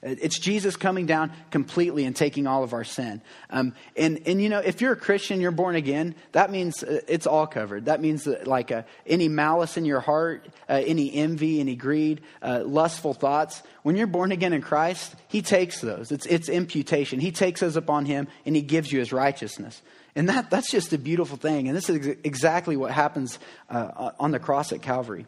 It's 0.05 0.37
Jesus 0.37 0.75
coming 0.75 1.05
down 1.05 1.31
completely 1.49 2.03
and 2.03 2.13
taking 2.13 2.45
all 2.45 2.63
of 2.63 2.73
our 2.73 2.83
sin. 2.83 3.21
Um, 3.49 3.73
and, 3.95 4.19
and, 4.25 4.41
you 4.41 4.49
know, 4.49 4.59
if 4.59 4.81
you're 4.81 4.91
a 4.91 4.97
Christian, 4.97 5.39
you're 5.39 5.51
born 5.51 5.75
again, 5.75 6.15
that 6.33 6.51
means 6.51 6.83
uh, 6.83 6.99
it's 7.07 7.25
all 7.25 7.47
covered. 7.47 7.85
That 7.85 8.01
means 8.01 8.25
that, 8.25 8.45
like, 8.45 8.71
uh, 8.71 8.83
any 9.07 9.29
malice 9.29 9.77
in 9.77 9.85
your 9.85 10.01
heart, 10.01 10.45
uh, 10.69 10.81
any 10.85 11.13
envy, 11.13 11.61
any 11.61 11.77
greed, 11.77 12.21
uh, 12.41 12.63
lustful 12.65 13.13
thoughts, 13.13 13.63
when 13.83 13.95
you're 13.95 14.07
born 14.07 14.33
again 14.33 14.51
in 14.51 14.61
Christ, 14.61 15.15
He 15.29 15.41
takes 15.41 15.79
those. 15.79 16.11
It's, 16.11 16.25
it's 16.25 16.49
imputation. 16.49 17.21
He 17.21 17.31
takes 17.31 17.61
those 17.61 17.77
upon 17.77 18.05
Him 18.05 18.27
and 18.45 18.55
He 18.55 18.61
gives 18.61 18.91
you 18.91 18.99
His 18.99 19.13
righteousness. 19.13 19.81
And 20.15 20.29
that, 20.29 20.49
that's 20.49 20.69
just 20.69 20.91
a 20.93 20.97
beautiful 20.97 21.37
thing. 21.37 21.67
And 21.69 21.77
this 21.77 21.89
is 21.89 22.05
exactly 22.23 22.75
what 22.75 22.91
happens 22.91 23.39
uh, 23.69 24.11
on 24.19 24.31
the 24.31 24.39
cross 24.39 24.71
at 24.73 24.81
Calvary. 24.81 25.25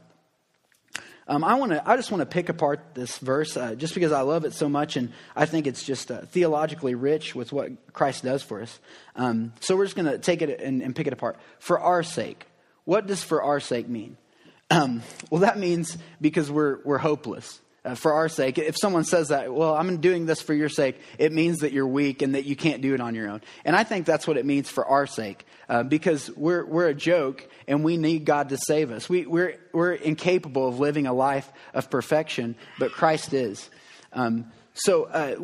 Um, 1.27 1.43
I 1.43 1.55
want 1.55 1.71
to. 1.71 1.89
I 1.89 1.95
just 1.95 2.11
want 2.11 2.21
to 2.21 2.27
pick 2.27 2.49
apart 2.49 2.93
this 2.93 3.17
verse 3.17 3.57
uh, 3.57 3.73
just 3.73 3.95
because 3.95 4.11
I 4.11 4.21
love 4.21 4.45
it 4.45 4.53
so 4.53 4.69
much, 4.69 4.95
and 4.95 5.11
I 5.35 5.47
think 5.47 5.65
it's 5.65 5.83
just 5.83 6.11
uh, 6.11 6.21
theologically 6.21 6.93
rich 6.93 7.33
with 7.33 7.51
what 7.51 7.71
Christ 7.93 8.23
does 8.23 8.43
for 8.43 8.61
us. 8.61 8.79
Um, 9.15 9.51
so 9.59 9.75
we're 9.75 9.85
just 9.85 9.95
going 9.95 10.11
to 10.11 10.19
take 10.19 10.43
it 10.43 10.61
and, 10.61 10.83
and, 10.83 10.95
pick 10.95 11.07
it 11.07 11.13
apart. 11.13 11.37
For 11.57 11.79
our 11.79 12.03
sake, 12.03 12.45
what 12.83 13.07
does 13.07 13.23
"for 13.23 13.41
our 13.41 13.59
sake" 13.59 13.89
mean? 13.89 14.17
Um, 14.69 15.01
well, 15.31 15.41
that 15.41 15.57
means 15.57 15.97
because 16.21 16.51
we're 16.51 16.79
we're 16.83 16.99
hopeless 16.99 17.59
uh, 17.85 17.95
for 17.95 18.13
our 18.13 18.27
sake. 18.27 18.57
If 18.57 18.75
someone 18.77 19.03
says 19.03 19.29
that, 19.29 19.53
well, 19.53 19.75
I'm 19.75 20.01
doing 20.01 20.25
this 20.25 20.41
for 20.41 20.53
your 20.53 20.69
sake, 20.69 20.99
it 21.19 21.31
means 21.31 21.59
that 21.59 21.71
you're 21.71 21.87
weak 21.87 22.21
and 22.21 22.35
that 22.35 22.45
you 22.45 22.55
can't 22.55 22.81
do 22.81 22.93
it 22.93 22.99
on 22.99 23.15
your 23.15 23.29
own. 23.29 23.41
And 23.63 23.75
I 23.75 23.83
think 23.83 24.05
that's 24.05 24.27
what 24.27 24.37
it 24.37 24.45
means 24.45 24.69
for 24.69 24.85
our 24.85 25.05
sake, 25.07 25.45
uh, 25.69 25.83
because 25.83 26.31
we're, 26.35 26.65
we're 26.65 26.87
a 26.87 26.95
joke 26.95 27.47
and 27.67 27.83
we 27.83 27.97
need 27.97 28.25
God 28.25 28.49
to 28.49 28.57
save 28.57 28.91
us. 28.91 29.07
We, 29.07 29.25
we're, 29.25 29.57
we're 29.71 29.93
incapable 29.93 30.67
of 30.67 30.79
living 30.79 31.05
a 31.05 31.13
life 31.13 31.51
of 31.73 31.89
perfection, 31.89 32.55
but 32.79 32.91
Christ 32.91 33.33
is. 33.33 33.69
Um, 34.11 34.51
so 34.73 35.05
uh, 35.05 35.35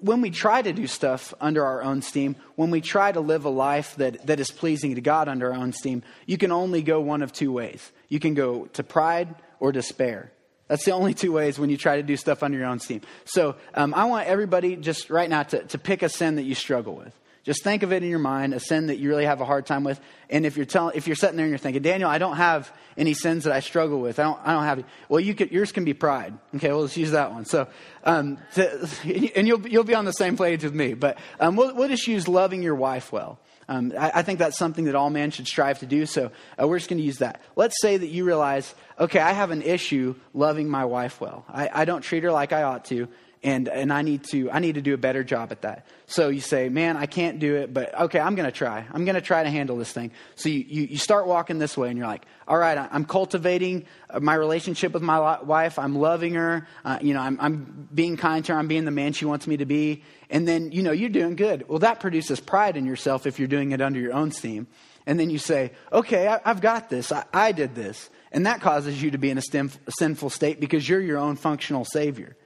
when 0.00 0.20
we 0.20 0.30
try 0.30 0.62
to 0.62 0.72
do 0.72 0.88
stuff 0.88 1.32
under 1.40 1.64
our 1.64 1.82
own 1.82 2.02
steam, 2.02 2.34
when 2.56 2.70
we 2.70 2.80
try 2.80 3.12
to 3.12 3.20
live 3.20 3.44
a 3.44 3.50
life 3.50 3.94
that, 3.96 4.26
that 4.26 4.40
is 4.40 4.50
pleasing 4.50 4.96
to 4.96 5.00
God 5.00 5.28
under 5.28 5.52
our 5.52 5.58
own 5.58 5.72
steam, 5.72 6.02
you 6.26 6.38
can 6.38 6.50
only 6.50 6.82
go 6.82 7.00
one 7.00 7.22
of 7.22 7.32
two 7.32 7.52
ways. 7.52 7.92
You 8.08 8.18
can 8.18 8.34
go 8.34 8.66
to 8.66 8.82
pride 8.82 9.36
or 9.60 9.70
despair. 9.70 10.32
That's 10.70 10.84
the 10.84 10.92
only 10.92 11.14
two 11.14 11.32
ways 11.32 11.58
when 11.58 11.68
you 11.68 11.76
try 11.76 11.96
to 11.96 12.02
do 12.04 12.16
stuff 12.16 12.44
under 12.44 12.56
your 12.56 12.68
own 12.68 12.78
steam. 12.78 13.00
So 13.24 13.56
um, 13.74 13.92
I 13.92 14.04
want 14.04 14.28
everybody 14.28 14.76
just 14.76 15.10
right 15.10 15.28
now 15.28 15.42
to, 15.42 15.64
to 15.64 15.78
pick 15.78 16.04
a 16.04 16.08
sin 16.08 16.36
that 16.36 16.44
you 16.44 16.54
struggle 16.54 16.94
with. 16.94 17.12
Just 17.42 17.64
think 17.64 17.82
of 17.82 17.92
it 17.92 18.04
in 18.04 18.08
your 18.08 18.20
mind, 18.20 18.54
a 18.54 18.60
sin 18.60 18.86
that 18.86 18.98
you 18.98 19.08
really 19.08 19.24
have 19.24 19.40
a 19.40 19.44
hard 19.44 19.66
time 19.66 19.82
with. 19.82 20.00
And 20.28 20.46
if 20.46 20.56
you're 20.56 20.66
telling, 20.66 20.96
if 20.96 21.08
you're 21.08 21.16
sitting 21.16 21.34
there 21.34 21.44
and 21.44 21.50
you're 21.50 21.58
thinking, 21.58 21.82
Daniel, 21.82 22.08
I 22.08 22.18
don't 22.18 22.36
have 22.36 22.72
any 22.96 23.14
sins 23.14 23.44
that 23.44 23.52
I 23.52 23.58
struggle 23.58 24.00
with. 24.00 24.20
I 24.20 24.22
don't, 24.22 24.38
I 24.44 24.52
don't 24.52 24.62
have. 24.62 24.84
Well, 25.08 25.18
you 25.18 25.34
could, 25.34 25.50
yours 25.50 25.72
can 25.72 25.84
be 25.84 25.92
pride. 25.92 26.38
Okay, 26.54 26.68
well, 26.68 26.82
let's 26.82 26.96
use 26.96 27.10
that 27.10 27.32
one. 27.32 27.46
So, 27.46 27.66
um, 28.04 28.38
to, 28.54 28.88
and 29.34 29.48
you'll 29.48 29.66
you'll 29.66 29.82
be 29.82 29.96
on 29.96 30.04
the 30.04 30.12
same 30.12 30.36
page 30.36 30.62
with 30.62 30.74
me. 30.74 30.94
But 30.94 31.18
um, 31.40 31.56
we'll, 31.56 31.74
we'll 31.74 31.88
just 31.88 32.06
use 32.06 32.28
loving 32.28 32.62
your 32.62 32.76
wife 32.76 33.10
well. 33.10 33.40
Um, 33.70 33.92
I, 33.96 34.10
I, 34.16 34.22
think 34.22 34.40
that's 34.40 34.58
something 34.58 34.86
that 34.86 34.96
all 34.96 35.10
men 35.10 35.30
should 35.30 35.46
strive 35.46 35.78
to 35.78 35.86
do. 35.86 36.04
So 36.04 36.32
uh, 36.60 36.66
we're 36.66 36.78
just 36.78 36.90
going 36.90 36.98
to 36.98 37.04
use 37.04 37.18
that. 37.18 37.40
Let's 37.54 37.80
say 37.80 37.96
that 37.96 38.08
you 38.08 38.24
realize, 38.24 38.74
okay, 38.98 39.20
I 39.20 39.30
have 39.30 39.52
an 39.52 39.62
issue 39.62 40.16
loving 40.34 40.68
my 40.68 40.84
wife 40.86 41.20
well. 41.20 41.44
I, 41.48 41.70
I 41.72 41.84
don't 41.84 42.02
treat 42.02 42.24
her 42.24 42.32
like 42.32 42.52
I 42.52 42.64
ought 42.64 42.86
to 42.86 43.06
and 43.42 43.68
and 43.68 43.92
I 43.92 44.02
need 44.02 44.24
to 44.24 44.50
I 44.50 44.58
need 44.58 44.74
to 44.74 44.82
do 44.82 44.92
a 44.92 44.98
better 44.98 45.24
job 45.24 45.50
at 45.50 45.62
that. 45.62 45.86
So 46.06 46.28
you 46.28 46.40
say, 46.40 46.68
man, 46.68 46.96
I 46.96 47.06
can't 47.06 47.38
do 47.38 47.56
it, 47.56 47.72
but 47.72 47.98
okay, 47.98 48.18
I'm 48.18 48.34
going 48.34 48.46
to 48.46 48.52
try. 48.52 48.84
I'm 48.92 49.04
going 49.04 49.14
to 49.14 49.20
try 49.20 49.42
to 49.42 49.48
handle 49.48 49.76
this 49.76 49.92
thing. 49.92 50.10
So 50.34 50.48
you, 50.48 50.64
you, 50.66 50.82
you 50.82 50.98
start 50.98 51.26
walking 51.26 51.58
this 51.58 51.76
way, 51.76 51.88
and 51.88 51.96
you're 51.96 52.06
like, 52.06 52.26
all 52.48 52.58
right, 52.58 52.76
I'm 52.76 53.04
cultivating 53.04 53.86
uh, 54.10 54.20
my 54.20 54.34
relationship 54.34 54.92
with 54.92 55.02
my 55.02 55.40
wife. 55.40 55.78
I'm 55.78 55.94
loving 55.94 56.34
her. 56.34 56.66
Uh, 56.84 56.98
you 57.00 57.14
know, 57.14 57.20
I'm, 57.20 57.38
I'm 57.40 57.88
being 57.94 58.16
kind 58.16 58.44
to 58.46 58.52
her. 58.52 58.58
I'm 58.58 58.66
being 58.68 58.84
the 58.84 58.90
man 58.90 59.12
she 59.12 59.24
wants 59.24 59.46
me 59.46 59.56
to 59.58 59.66
be. 59.66 60.02
And 60.28 60.46
then 60.46 60.72
you 60.72 60.82
know 60.82 60.92
you're 60.92 61.08
doing 61.08 61.36
good. 61.36 61.66
Well, 61.68 61.78
that 61.78 62.00
produces 62.00 62.40
pride 62.40 62.76
in 62.76 62.84
yourself 62.84 63.26
if 63.26 63.38
you're 63.38 63.48
doing 63.48 63.72
it 63.72 63.80
under 63.80 64.00
your 64.00 64.12
own 64.12 64.32
steam. 64.32 64.66
And 65.06 65.18
then 65.18 65.30
you 65.30 65.38
say, 65.38 65.72
okay, 65.92 66.28
I, 66.28 66.40
have 66.44 66.60
got 66.60 66.90
this. 66.90 67.10
I, 67.10 67.24
I 67.32 67.52
did 67.52 67.74
this. 67.74 68.10
And 68.32 68.46
that 68.46 68.60
causes 68.60 69.02
you 69.02 69.12
to 69.12 69.18
be 69.18 69.30
in 69.30 69.38
a 69.38 69.42
sinful 69.88 70.30
state 70.30 70.60
because 70.60 70.88
you're 70.88 71.00
your 71.00 71.18
own 71.18 71.36
functional 71.36 71.84
savior. 71.84 72.36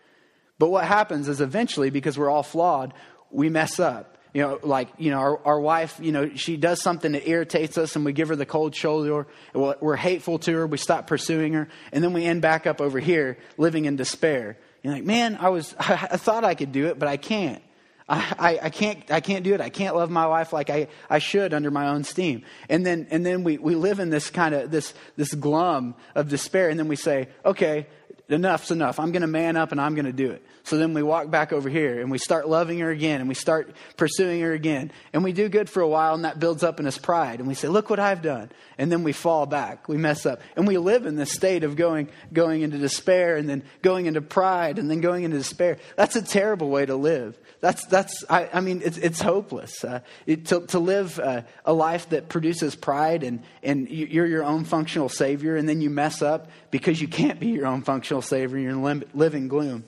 But 0.59 0.71
what 0.71 0.85
happens 0.85 1.29
is 1.29 1.41
eventually, 1.41 1.91
because 1.91 2.17
we're 2.17 2.31
all 2.31 2.43
flawed, 2.43 2.95
we 3.31 3.49
mess 3.49 3.81
up. 3.81 4.19
You 4.33 4.43
know, 4.43 4.59
like, 4.63 4.89
you 4.99 5.13
know, 5.13 5.19
our, 5.19 5.47
our 5.47 5.61
wife, 5.61 5.99
you 6.03 6.11
know, 6.11 6.35
she 6.35 6.57
does 6.57 6.83
something 6.83 7.13
that 7.13 7.29
irritates 7.29 7.79
us 7.79 7.95
and 7.95 8.05
we 8.05 8.13
give 8.13 8.29
her 8.29 8.37
the 8.37 8.47
cold 8.47 8.75
shoulder. 8.75 9.29
We're 9.53 9.97
hateful 9.97 10.41
to 10.41 10.53
her. 10.55 10.67
We 10.67 10.77
stop 10.77 11.07
pursuing 11.07 11.53
her. 11.53 11.69
And 11.93 12.03
then 12.03 12.13
we 12.13 12.25
end 12.25 12.43
back 12.43 12.67
up 12.67 12.81
over 12.81 12.99
here 12.99 13.39
living 13.59 13.85
in 13.85 13.95
despair. 13.95 14.59
You're 14.83 14.93
like, 14.93 15.05
man, 15.05 15.39
I 15.41 15.51
was, 15.51 15.75
I 15.79 16.17
thought 16.17 16.45
I 16.45 16.55
could 16.55 16.73
do 16.73 16.89
it, 16.89 16.99
but 16.99 17.09
I 17.09 17.17
can't. 17.17 17.63
I, 18.09 18.35
I, 18.39 18.59
I, 18.65 18.71
can't 18.71 19.11
I 19.11 19.21
can't 19.21 19.45
do 19.45 19.55
it. 19.55 19.61
I 19.61 19.71
can't 19.71 19.97
love 19.97 20.11
my 20.11 20.27
wife 20.27 20.53
like 20.53 20.69
I, 20.69 20.89
I 21.09 21.19
should 21.19 21.55
under 21.55 21.71
my 21.71 21.89
own 21.89 22.05
steam. 22.05 22.43
And 22.69 22.85
then 22.85 23.07
and 23.11 23.25
then 23.25 23.45
we, 23.45 23.57
we 23.57 23.75
live 23.75 23.99
in 23.99 24.11
this 24.11 24.29
kind 24.31 24.55
of 24.55 24.71
this 24.71 24.93
this 25.17 25.33
glum 25.33 25.95
of 26.15 26.29
despair, 26.29 26.69
and 26.69 26.79
then 26.79 26.89
we 26.89 26.97
say, 26.97 27.29
Okay, 27.47 27.87
enough's 28.29 28.71
enough. 28.71 28.99
I'm 28.99 29.13
going 29.13 29.23
to 29.23 29.27
man 29.27 29.57
up 29.57 29.73
and 29.73 29.81
I'm 29.81 29.95
going 29.95 30.07
to 30.07 30.13
do 30.13 30.31
it. 30.31 30.43
So 30.63 30.79
then 30.79 30.95
we 30.95 31.03
walk 31.03 31.31
back 31.31 31.53
over 31.53 31.69
here 31.69 32.01
and 32.01 32.11
we 32.11 32.17
start 32.17 32.49
loving 32.49 32.79
her 32.79 32.91
again 32.91 33.21
and 33.21 33.29
we 33.29 33.35
start 33.35 33.75
pursuing 33.99 34.41
her 34.41 34.53
again. 34.53 34.93
And 35.13 35.23
we 35.23 35.33
do 35.33 35.51
good 35.51 35.69
for 35.69 35.83
a 35.83 35.89
while 35.89 36.15
and 36.15 36.25
that 36.25 36.41
builds 36.41 36.63
up 36.63 36.81
in 36.81 36.87
us 36.87 36.97
pride. 36.97 37.39
And 37.39 37.47
we 37.47 37.53
say, 37.55 37.69
look 37.69 37.91
what 37.91 38.01
I've 38.01 38.23
done. 38.23 38.51
And 38.79 38.91
then 38.91 39.03
we 39.03 39.13
fall 39.13 39.45
back. 39.45 39.89
We 39.89 39.99
mess 39.99 40.25
up. 40.25 40.41
And 40.57 40.67
we 40.67 40.79
live 40.79 41.05
in 41.05 41.17
this 41.17 41.33
state 41.33 41.65
of 41.65 41.77
going, 41.77 42.09
going 42.33 42.63
into 42.63 42.79
despair 42.79 43.37
and 43.37 43.47
then 43.47 43.63
going 43.83 44.07
into 44.07 44.23
pride 44.23 44.79
and 44.79 44.91
then 44.91 45.03
going 45.03 45.25
into 45.25 45.37
despair. 45.37 45.77
That's 45.97 46.17
a 46.17 46.23
terrible 46.23 46.71
way 46.71 46.87
to 46.87 46.97
live. 46.97 47.39
That's, 47.61 47.85
that's 47.95 48.25
I, 48.29 48.49
I 48.53 48.61
mean, 48.61 48.83
it's, 48.85 48.99
it's 48.99 49.23
hopeless. 49.23 49.85
Uh, 49.85 50.01
it, 50.27 50.47
to, 50.47 50.67
to 50.67 50.81
live 50.81 51.21
uh, 51.21 51.43
a 51.65 51.73
life 51.73 52.09
that 52.09 52.29
produces 52.29 52.75
pride 52.75 53.23
and, 53.23 53.45
and 53.63 53.89
you're 53.89 54.27
your 54.27 54.43
own 54.43 54.65
functional 54.65 55.09
savior 55.09 55.55
and 55.55 55.69
then 55.69 55.81
you 55.81 55.91
mess 55.91 56.21
up 56.21 56.51
because 56.73 57.01
you 57.01 57.07
can't 57.07 57.39
be 57.39 57.49
your 57.49 57.67
own 57.67 57.83
functional 57.83 58.21
savior. 58.21 58.59
You're 58.59 58.71
in 58.71 59.05
live 59.15 59.35
in 59.37 59.47
gloom. 59.47 59.85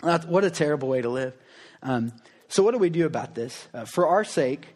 What 0.00 0.44
a 0.44 0.50
terrible 0.50 0.88
way 0.88 1.02
to 1.02 1.10
live. 1.10 1.36
Um, 1.82 2.12
so, 2.48 2.62
what 2.62 2.72
do 2.72 2.78
we 2.78 2.88
do 2.88 3.04
about 3.04 3.34
this? 3.34 3.68
Uh, 3.74 3.84
for 3.84 4.08
our 4.08 4.24
sake, 4.24 4.66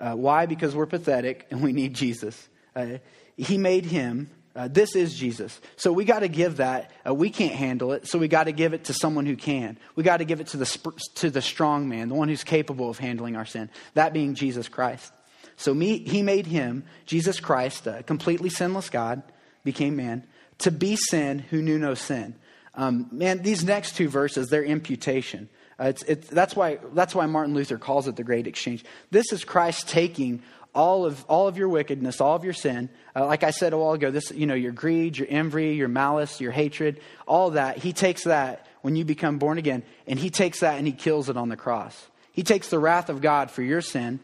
uh, 0.00 0.14
why? 0.14 0.46
Because 0.46 0.74
we're 0.74 0.86
pathetic 0.86 1.46
and 1.50 1.62
we 1.62 1.72
need 1.72 1.92
Jesus. 1.92 2.48
Uh, 2.74 2.98
he 3.36 3.58
made 3.58 3.84
him. 3.84 4.30
Uh, 4.56 4.68
this 4.68 4.96
is 4.96 5.14
Jesus. 5.14 5.60
So 5.76 5.92
we 5.92 6.04
got 6.04 6.20
to 6.20 6.28
give 6.28 6.56
that. 6.56 6.90
Uh, 7.06 7.14
we 7.14 7.30
can't 7.30 7.54
handle 7.54 7.92
it, 7.92 8.08
so 8.08 8.18
we 8.18 8.28
got 8.28 8.44
to 8.44 8.52
give 8.52 8.74
it 8.74 8.84
to 8.84 8.94
someone 8.94 9.26
who 9.26 9.36
can. 9.36 9.78
We 9.94 10.02
got 10.02 10.18
to 10.18 10.24
give 10.24 10.40
it 10.40 10.48
to 10.48 10.56
the 10.56 10.66
sp- 10.66 10.98
to 11.16 11.30
the 11.30 11.42
strong 11.42 11.88
man, 11.88 12.08
the 12.08 12.14
one 12.14 12.28
who's 12.28 12.44
capable 12.44 12.90
of 12.90 12.98
handling 12.98 13.36
our 13.36 13.46
sin. 13.46 13.70
That 13.94 14.12
being 14.12 14.34
Jesus 14.34 14.68
Christ. 14.68 15.12
So 15.56 15.74
me, 15.74 15.98
he 15.98 16.22
made 16.22 16.46
him, 16.46 16.84
Jesus 17.06 17.40
Christ, 17.40 17.86
a 17.86 18.02
completely 18.02 18.48
sinless 18.48 18.90
God, 18.90 19.22
became 19.64 19.96
man, 19.96 20.24
to 20.58 20.70
be 20.70 20.96
sin 20.96 21.40
who 21.40 21.62
knew 21.62 21.78
no 21.78 21.94
sin 21.94 22.36
um, 22.78 23.08
man, 23.10 23.42
these 23.42 23.64
next 23.64 23.96
two 23.96 24.08
verses, 24.08 24.48
they're 24.48 24.64
imputation. 24.64 25.48
Uh, 25.80 25.86
it's, 25.86 26.02
it's, 26.04 26.28
that's, 26.28 26.54
why, 26.54 26.78
that's 26.94 27.12
why 27.12 27.26
Martin 27.26 27.52
Luther 27.52 27.76
calls 27.76 28.06
it 28.06 28.14
the 28.14 28.22
great 28.22 28.46
exchange. 28.46 28.84
This 29.10 29.32
is 29.32 29.44
Christ 29.44 29.88
taking 29.88 30.42
all 30.78 31.04
of, 31.04 31.24
all 31.26 31.48
of 31.48 31.58
your 31.58 31.68
wickedness, 31.68 32.20
all 32.20 32.36
of 32.36 32.44
your 32.44 32.52
sin. 32.52 32.88
Uh, 33.14 33.26
like 33.26 33.42
I 33.42 33.50
said 33.50 33.72
a 33.72 33.78
while 33.78 33.94
ago, 33.94 34.12
this, 34.12 34.30
you 34.30 34.46
know, 34.46 34.54
your 34.54 34.70
greed, 34.70 35.18
your 35.18 35.26
envy, 35.28 35.74
your 35.74 35.88
malice, 35.88 36.40
your 36.40 36.52
hatred, 36.52 37.00
all 37.26 37.50
that. 37.50 37.78
He 37.78 37.92
takes 37.92 38.24
that 38.24 38.64
when 38.82 38.94
you 38.94 39.04
become 39.04 39.38
born 39.38 39.58
again, 39.58 39.82
and 40.06 40.20
he 40.20 40.30
takes 40.30 40.60
that 40.60 40.78
and 40.78 40.86
he 40.86 40.92
kills 40.92 41.28
it 41.28 41.36
on 41.36 41.48
the 41.48 41.56
cross. 41.56 42.06
He 42.32 42.44
takes 42.44 42.68
the 42.68 42.78
wrath 42.78 43.08
of 43.08 43.20
God 43.20 43.50
for 43.50 43.62
your 43.62 43.80
sin 43.80 44.20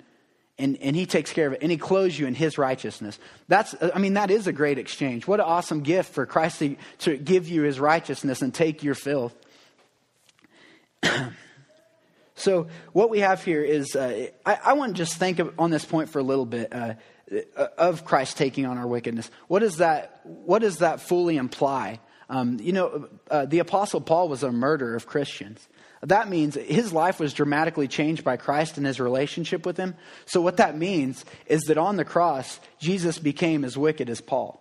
and, 0.56 0.78
and 0.80 0.94
he 0.94 1.06
takes 1.06 1.32
care 1.32 1.48
of 1.48 1.54
it 1.54 1.62
and 1.62 1.72
he 1.72 1.76
clothes 1.76 2.16
you 2.16 2.28
in 2.28 2.34
his 2.36 2.58
righteousness 2.58 3.18
that's 3.48 3.74
i 3.92 3.98
mean 3.98 4.14
that 4.14 4.30
is 4.30 4.46
a 4.46 4.52
great 4.52 4.78
exchange 4.78 5.26
what 5.26 5.40
an 5.40 5.46
awesome 5.46 5.80
gift 5.80 6.14
for 6.14 6.24
christ 6.26 6.60
to, 6.60 6.76
to 6.98 7.16
give 7.16 7.48
you 7.48 7.62
his 7.62 7.80
righteousness 7.80 8.40
and 8.40 8.54
take 8.54 8.84
your 8.84 8.94
filth 8.94 9.34
so 12.34 12.66
what 12.92 13.10
we 13.10 13.20
have 13.20 13.44
here 13.44 13.62
is 13.62 13.94
uh, 13.94 14.26
I, 14.44 14.58
I, 14.64 14.72
want 14.74 14.94
to 14.94 14.98
just 14.98 15.16
think 15.16 15.38
of, 15.38 15.54
on 15.58 15.70
this 15.70 15.84
point 15.84 16.08
for 16.08 16.18
a 16.18 16.22
little 16.22 16.46
bit 16.46 16.72
uh, 16.72 16.94
of 17.78 18.04
christ 18.04 18.36
taking 18.36 18.66
on 18.66 18.78
our 18.78 18.86
wickedness 18.86 19.30
what 19.48 19.60
does 19.60 19.78
that 19.78 20.20
what 20.24 20.60
does 20.60 20.78
that 20.78 21.00
fully 21.00 21.36
imply 21.36 22.00
um, 22.28 22.58
you 22.60 22.72
know 22.72 23.08
uh, 23.30 23.46
the 23.46 23.58
apostle 23.58 24.00
paul 24.00 24.28
was 24.28 24.42
a 24.42 24.52
murderer 24.52 24.94
of 24.94 25.06
christians 25.06 25.68
that 26.02 26.28
means 26.28 26.54
his 26.54 26.92
life 26.92 27.18
was 27.18 27.32
dramatically 27.32 27.88
changed 27.88 28.24
by 28.24 28.36
Christ 28.36 28.76
and 28.76 28.86
his 28.86 29.00
relationship 29.00 29.64
with 29.64 29.78
him. 29.78 29.94
So, 30.26 30.40
what 30.42 30.58
that 30.58 30.76
means 30.76 31.24
is 31.46 31.62
that 31.62 31.78
on 31.78 31.96
the 31.96 32.04
cross, 32.04 32.60
Jesus 32.78 33.18
became 33.18 33.64
as 33.64 33.78
wicked 33.78 34.10
as 34.10 34.20
Paul. 34.20 34.60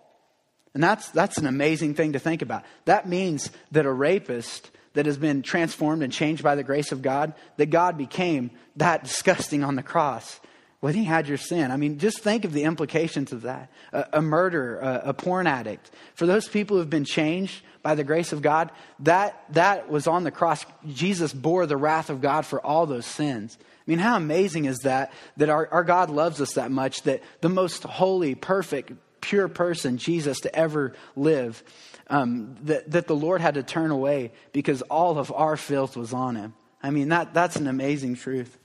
And 0.72 0.82
that's, 0.82 1.08
that's 1.10 1.38
an 1.38 1.46
amazing 1.46 1.94
thing 1.94 2.14
to 2.14 2.18
think 2.18 2.42
about. 2.42 2.64
That 2.84 3.08
means 3.08 3.50
that 3.70 3.86
a 3.86 3.92
rapist 3.92 4.70
that 4.94 5.06
has 5.06 5.18
been 5.18 5.42
transformed 5.42 6.02
and 6.02 6.12
changed 6.12 6.42
by 6.42 6.54
the 6.54 6.62
grace 6.62 6.90
of 6.90 7.02
God, 7.02 7.34
that 7.56 7.66
God 7.66 7.98
became 7.98 8.50
that 8.76 9.04
disgusting 9.04 9.62
on 9.62 9.76
the 9.76 9.82
cross 9.82 10.40
when 10.80 10.94
he 10.94 11.04
had 11.04 11.28
your 11.28 11.38
sin. 11.38 11.70
I 11.70 11.76
mean, 11.76 11.98
just 11.98 12.20
think 12.20 12.44
of 12.44 12.52
the 12.52 12.64
implications 12.64 13.32
of 13.32 13.42
that. 13.42 13.70
A, 13.92 14.06
a 14.14 14.22
murderer, 14.22 14.78
a, 14.80 15.10
a 15.10 15.14
porn 15.14 15.46
addict. 15.46 15.90
For 16.14 16.26
those 16.26 16.48
people 16.48 16.76
who've 16.76 16.90
been 16.90 17.04
changed 17.04 17.62
by 17.82 17.94
the 17.94 18.04
grace 18.04 18.32
of 18.32 18.42
God, 18.42 18.70
that, 19.00 19.44
that 19.50 19.90
was 19.90 20.06
on 20.06 20.24
the 20.24 20.30
cross. 20.30 20.64
Jesus 20.86 21.32
bore 21.32 21.66
the 21.66 21.76
wrath 21.76 22.10
of 22.10 22.20
God 22.20 22.46
for 22.46 22.60
all 22.60 22.86
those 22.86 23.06
sins. 23.06 23.58
I 23.60 23.90
mean, 23.90 23.98
how 23.98 24.16
amazing 24.16 24.64
is 24.64 24.78
that? 24.80 25.12
That 25.36 25.50
our, 25.50 25.68
our 25.70 25.84
God 25.84 26.08
loves 26.08 26.40
us 26.40 26.54
that 26.54 26.70
much, 26.70 27.02
that 27.02 27.22
the 27.40 27.48
most 27.48 27.82
holy, 27.82 28.34
perfect, 28.34 28.92
pure 29.24 29.48
person, 29.48 29.96
Jesus, 29.96 30.40
to 30.40 30.54
ever 30.54 30.92
live, 31.16 31.64
um, 32.08 32.56
that, 32.64 32.90
that 32.90 33.06
the 33.06 33.16
Lord 33.16 33.40
had 33.40 33.54
to 33.54 33.62
turn 33.62 33.90
away 33.90 34.32
because 34.52 34.82
all 34.82 35.18
of 35.18 35.32
our 35.32 35.56
filth 35.56 35.96
was 35.96 36.12
on 36.12 36.36
him. 36.36 36.52
I 36.82 36.90
mean, 36.90 37.08
that, 37.08 37.32
that's 37.32 37.56
an 37.56 37.66
amazing 37.66 38.16
truth. 38.16 38.58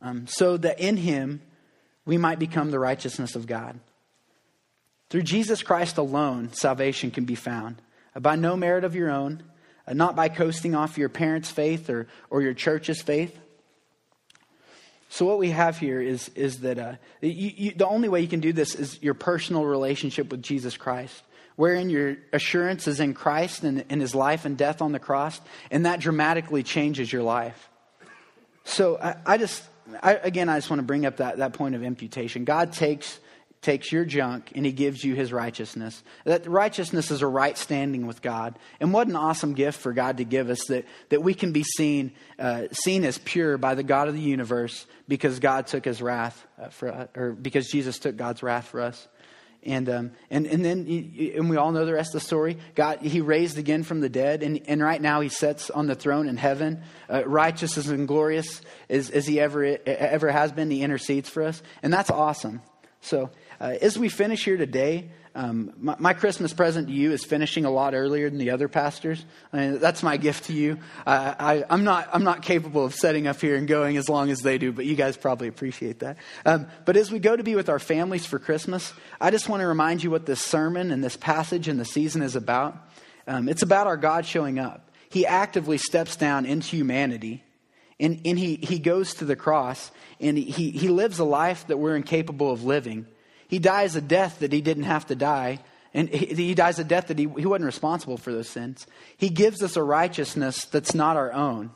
Um, 0.00 0.28
so 0.28 0.56
that 0.56 0.78
in 0.78 0.96
him 0.96 1.42
we 2.06 2.16
might 2.16 2.38
become 2.38 2.70
the 2.70 2.78
righteousness 2.78 3.34
of 3.34 3.48
God. 3.48 3.80
Through 5.10 5.22
Jesus 5.22 5.64
Christ 5.64 5.98
alone, 5.98 6.52
salvation 6.52 7.10
can 7.10 7.24
be 7.24 7.34
found. 7.34 7.82
Uh, 8.14 8.20
by 8.20 8.36
no 8.36 8.56
merit 8.56 8.84
of 8.84 8.94
your 8.94 9.10
own, 9.10 9.42
uh, 9.88 9.94
not 9.94 10.14
by 10.14 10.28
coasting 10.28 10.76
off 10.76 10.96
your 10.96 11.08
parents' 11.08 11.50
faith 11.50 11.90
or, 11.90 12.06
or 12.30 12.40
your 12.40 12.54
church's 12.54 13.02
faith. 13.02 13.36
So, 15.12 15.26
what 15.26 15.38
we 15.38 15.50
have 15.50 15.76
here 15.76 16.00
is, 16.00 16.28
is 16.36 16.60
that 16.60 16.78
uh, 16.78 16.92
you, 17.20 17.52
you, 17.56 17.70
the 17.72 17.86
only 17.86 18.08
way 18.08 18.20
you 18.20 18.28
can 18.28 18.38
do 18.38 18.52
this 18.52 18.76
is 18.76 19.02
your 19.02 19.14
personal 19.14 19.64
relationship 19.64 20.30
with 20.30 20.40
Jesus 20.40 20.76
Christ, 20.76 21.24
wherein 21.56 21.90
your 21.90 22.16
assurance 22.32 22.86
is 22.86 23.00
in 23.00 23.12
Christ 23.12 23.64
and 23.64 23.84
in 23.88 23.98
his 23.98 24.14
life 24.14 24.44
and 24.44 24.56
death 24.56 24.80
on 24.80 24.92
the 24.92 25.00
cross, 25.00 25.40
and 25.68 25.84
that 25.84 25.98
dramatically 25.98 26.62
changes 26.62 27.12
your 27.12 27.24
life. 27.24 27.68
So, 28.62 28.98
I, 28.98 29.16
I 29.26 29.36
just, 29.36 29.64
I, 30.00 30.14
again, 30.14 30.48
I 30.48 30.58
just 30.58 30.70
want 30.70 30.78
to 30.78 30.84
bring 30.84 31.04
up 31.04 31.16
that, 31.16 31.38
that 31.38 31.54
point 31.54 31.74
of 31.74 31.82
imputation. 31.82 32.44
God 32.44 32.72
takes 32.72 33.18
takes 33.62 33.92
your 33.92 34.04
junk 34.04 34.52
and 34.54 34.64
he 34.64 34.72
gives 34.72 35.04
you 35.04 35.14
his 35.14 35.32
righteousness. 35.32 36.02
That 36.24 36.46
righteousness 36.46 37.10
is 37.10 37.20
a 37.20 37.26
right 37.26 37.56
standing 37.58 38.06
with 38.06 38.22
God. 38.22 38.58
And 38.80 38.92
what 38.92 39.06
an 39.06 39.16
awesome 39.16 39.52
gift 39.52 39.80
for 39.80 39.92
God 39.92 40.16
to 40.16 40.24
give 40.24 40.48
us 40.48 40.64
that, 40.66 40.86
that 41.10 41.22
we 41.22 41.34
can 41.34 41.52
be 41.52 41.62
seen, 41.62 42.12
uh, 42.38 42.64
seen 42.72 43.04
as 43.04 43.18
pure 43.18 43.58
by 43.58 43.74
the 43.74 43.82
God 43.82 44.08
of 44.08 44.14
the 44.14 44.20
universe 44.20 44.86
because 45.08 45.40
God 45.40 45.66
took 45.66 45.84
his 45.84 46.00
wrath 46.00 46.46
uh, 46.58 46.68
for, 46.68 46.90
uh, 46.90 47.06
or 47.14 47.32
because 47.32 47.68
Jesus 47.68 47.98
took 47.98 48.16
God's 48.16 48.42
wrath 48.42 48.68
for 48.68 48.80
us. 48.80 49.08
And, 49.62 49.90
um, 49.90 50.12
and, 50.30 50.46
and 50.46 50.64
then, 50.64 50.86
and 51.36 51.50
we 51.50 51.58
all 51.58 51.70
know 51.70 51.84
the 51.84 51.92
rest 51.92 52.14
of 52.14 52.22
the 52.22 52.26
story. 52.26 52.56
God, 52.74 53.00
he 53.00 53.20
raised 53.20 53.58
again 53.58 53.82
from 53.82 54.00
the 54.00 54.08
dead, 54.08 54.42
and, 54.42 54.58
and 54.66 54.82
right 54.82 55.00
now 55.02 55.20
he 55.20 55.28
sits 55.28 55.68
on 55.68 55.86
the 55.86 55.94
throne 55.94 56.30
in 56.30 56.38
heaven, 56.38 56.82
uh, 57.12 57.24
righteous 57.26 57.76
and 57.76 58.08
glorious 58.08 58.62
as, 58.88 59.10
as 59.10 59.26
he 59.26 59.38
ever, 59.38 59.76
ever 59.84 60.30
has 60.30 60.50
been. 60.50 60.70
He 60.70 60.80
intercedes 60.80 61.28
for 61.28 61.42
us, 61.42 61.62
and 61.82 61.92
that's 61.92 62.10
awesome. 62.10 62.62
So, 63.02 63.30
uh, 63.60 63.76
as 63.80 63.98
we 63.98 64.08
finish 64.08 64.44
here 64.44 64.56
today, 64.56 65.10
um, 65.34 65.72
my, 65.78 65.94
my, 65.98 66.12
Christmas 66.14 66.52
present 66.52 66.88
to 66.88 66.92
you 66.92 67.12
is 67.12 67.24
finishing 67.24 67.64
a 67.64 67.70
lot 67.70 67.94
earlier 67.94 68.28
than 68.28 68.38
the 68.38 68.50
other 68.50 68.66
pastors. 68.66 69.24
I 69.52 69.58
mean, 69.58 69.78
that's 69.78 70.02
my 70.02 70.16
gift 70.16 70.46
to 70.46 70.52
you. 70.52 70.78
I, 71.06 71.64
am 71.70 71.84
not, 71.84 72.08
I'm 72.12 72.24
not 72.24 72.42
capable 72.42 72.84
of 72.84 72.94
setting 72.94 73.28
up 73.28 73.40
here 73.40 73.54
and 73.54 73.68
going 73.68 73.96
as 73.96 74.08
long 74.08 74.30
as 74.30 74.40
they 74.40 74.58
do, 74.58 74.72
but 74.72 74.86
you 74.86 74.96
guys 74.96 75.16
probably 75.16 75.46
appreciate 75.46 76.00
that. 76.00 76.16
Um, 76.44 76.66
but 76.84 76.96
as 76.96 77.12
we 77.12 77.20
go 77.20 77.36
to 77.36 77.44
be 77.44 77.54
with 77.54 77.68
our 77.68 77.78
families 77.78 78.26
for 78.26 78.40
Christmas, 78.40 78.92
I 79.20 79.30
just 79.30 79.48
want 79.48 79.60
to 79.60 79.68
remind 79.68 80.02
you 80.02 80.10
what 80.10 80.26
this 80.26 80.40
sermon 80.40 80.90
and 80.90 81.04
this 81.04 81.16
passage 81.16 81.68
and 81.68 81.78
the 81.78 81.84
season 81.84 82.22
is 82.22 82.34
about. 82.34 82.76
Um, 83.28 83.48
it's 83.48 83.62
about 83.62 83.86
our 83.86 83.96
God 83.96 84.26
showing 84.26 84.58
up. 84.58 84.90
He 85.10 85.26
actively 85.26 85.78
steps 85.78 86.16
down 86.16 86.44
into 86.44 86.66
humanity 86.66 87.44
and, 88.00 88.22
and 88.24 88.38
he, 88.38 88.56
he 88.56 88.78
goes 88.78 89.14
to 89.14 89.24
the 89.24 89.36
cross 89.36 89.92
and 90.18 90.36
he, 90.36 90.70
he 90.70 90.88
lives 90.88 91.18
a 91.18 91.24
life 91.24 91.66
that 91.68 91.76
we're 91.76 91.94
incapable 91.94 92.50
of 92.50 92.64
living 92.64 93.06
he 93.50 93.58
dies 93.58 93.96
a 93.96 94.00
death 94.00 94.38
that 94.38 94.52
he 94.52 94.60
didn't 94.60 94.84
have 94.84 95.06
to 95.08 95.16
die. 95.16 95.58
And 95.92 96.08
he, 96.08 96.54
dies 96.54 96.78
a 96.78 96.84
death 96.84 97.08
that 97.08 97.18
he, 97.18 97.24
he 97.24 97.46
wasn't 97.46 97.64
responsible 97.64 98.16
for 98.16 98.32
those 98.32 98.48
sins. 98.48 98.86
He 99.16 99.28
gives 99.28 99.60
us 99.60 99.74
a 99.74 99.82
righteousness 99.82 100.66
that's 100.66 100.94
not 100.94 101.16
our 101.16 101.32
own. 101.32 101.72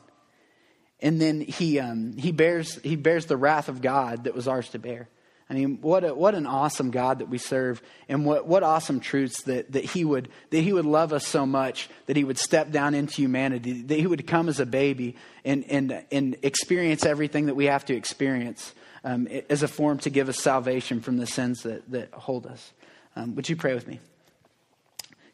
And 1.01 1.19
then 1.19 1.41
he, 1.41 1.81
um, 1.81 2.15
he, 2.15 2.31
bears, 2.31 2.75
he 2.75 2.95
bears 2.95 3.25
the 3.25 3.35
wrath 3.35 3.67
of 3.67 3.81
God 3.81 4.23
that 4.23 4.33
was 4.33 4.47
ours 4.47 4.69
to 4.69 4.79
bear. 4.79 5.09
I 5.49 5.53
mean, 5.53 5.79
what, 5.81 6.05
a, 6.05 6.15
what 6.15 6.33
an 6.33 6.45
awesome 6.45 6.91
God 6.91 7.19
that 7.19 7.27
we 7.27 7.37
serve, 7.39 7.81
and 8.07 8.25
what, 8.25 8.47
what 8.47 8.63
awesome 8.63 9.01
truths 9.01 9.43
that, 9.43 9.73
that, 9.73 9.83
he 9.83 10.05
would, 10.05 10.29
that 10.51 10.61
He 10.61 10.71
would 10.71 10.85
love 10.85 11.11
us 11.11 11.27
so 11.27 11.45
much 11.45 11.89
that 12.05 12.15
He 12.15 12.23
would 12.23 12.37
step 12.37 12.71
down 12.71 12.95
into 12.95 13.15
humanity, 13.15 13.81
that 13.81 13.99
He 13.99 14.07
would 14.07 14.25
come 14.25 14.47
as 14.47 14.61
a 14.61 14.65
baby 14.65 15.17
and, 15.43 15.65
and, 15.69 16.05
and 16.09 16.37
experience 16.41 17.05
everything 17.05 17.47
that 17.47 17.55
we 17.55 17.65
have 17.65 17.83
to 17.85 17.95
experience 17.95 18.73
um, 19.05 19.27
as 19.49 19.63
a 19.63 19.67
form 19.67 19.99
to 19.99 20.09
give 20.09 20.27
us 20.27 20.41
salvation 20.41 20.99
from 20.99 21.17
the 21.17 21.27
sins 21.27 21.61
that, 21.63 21.89
that 21.91 22.11
hold 22.11 22.47
us. 22.47 22.73
Um, 23.15 23.35
would 23.35 23.47
you 23.47 23.55
pray 23.55 23.73
with 23.73 23.87
me? 23.87 24.01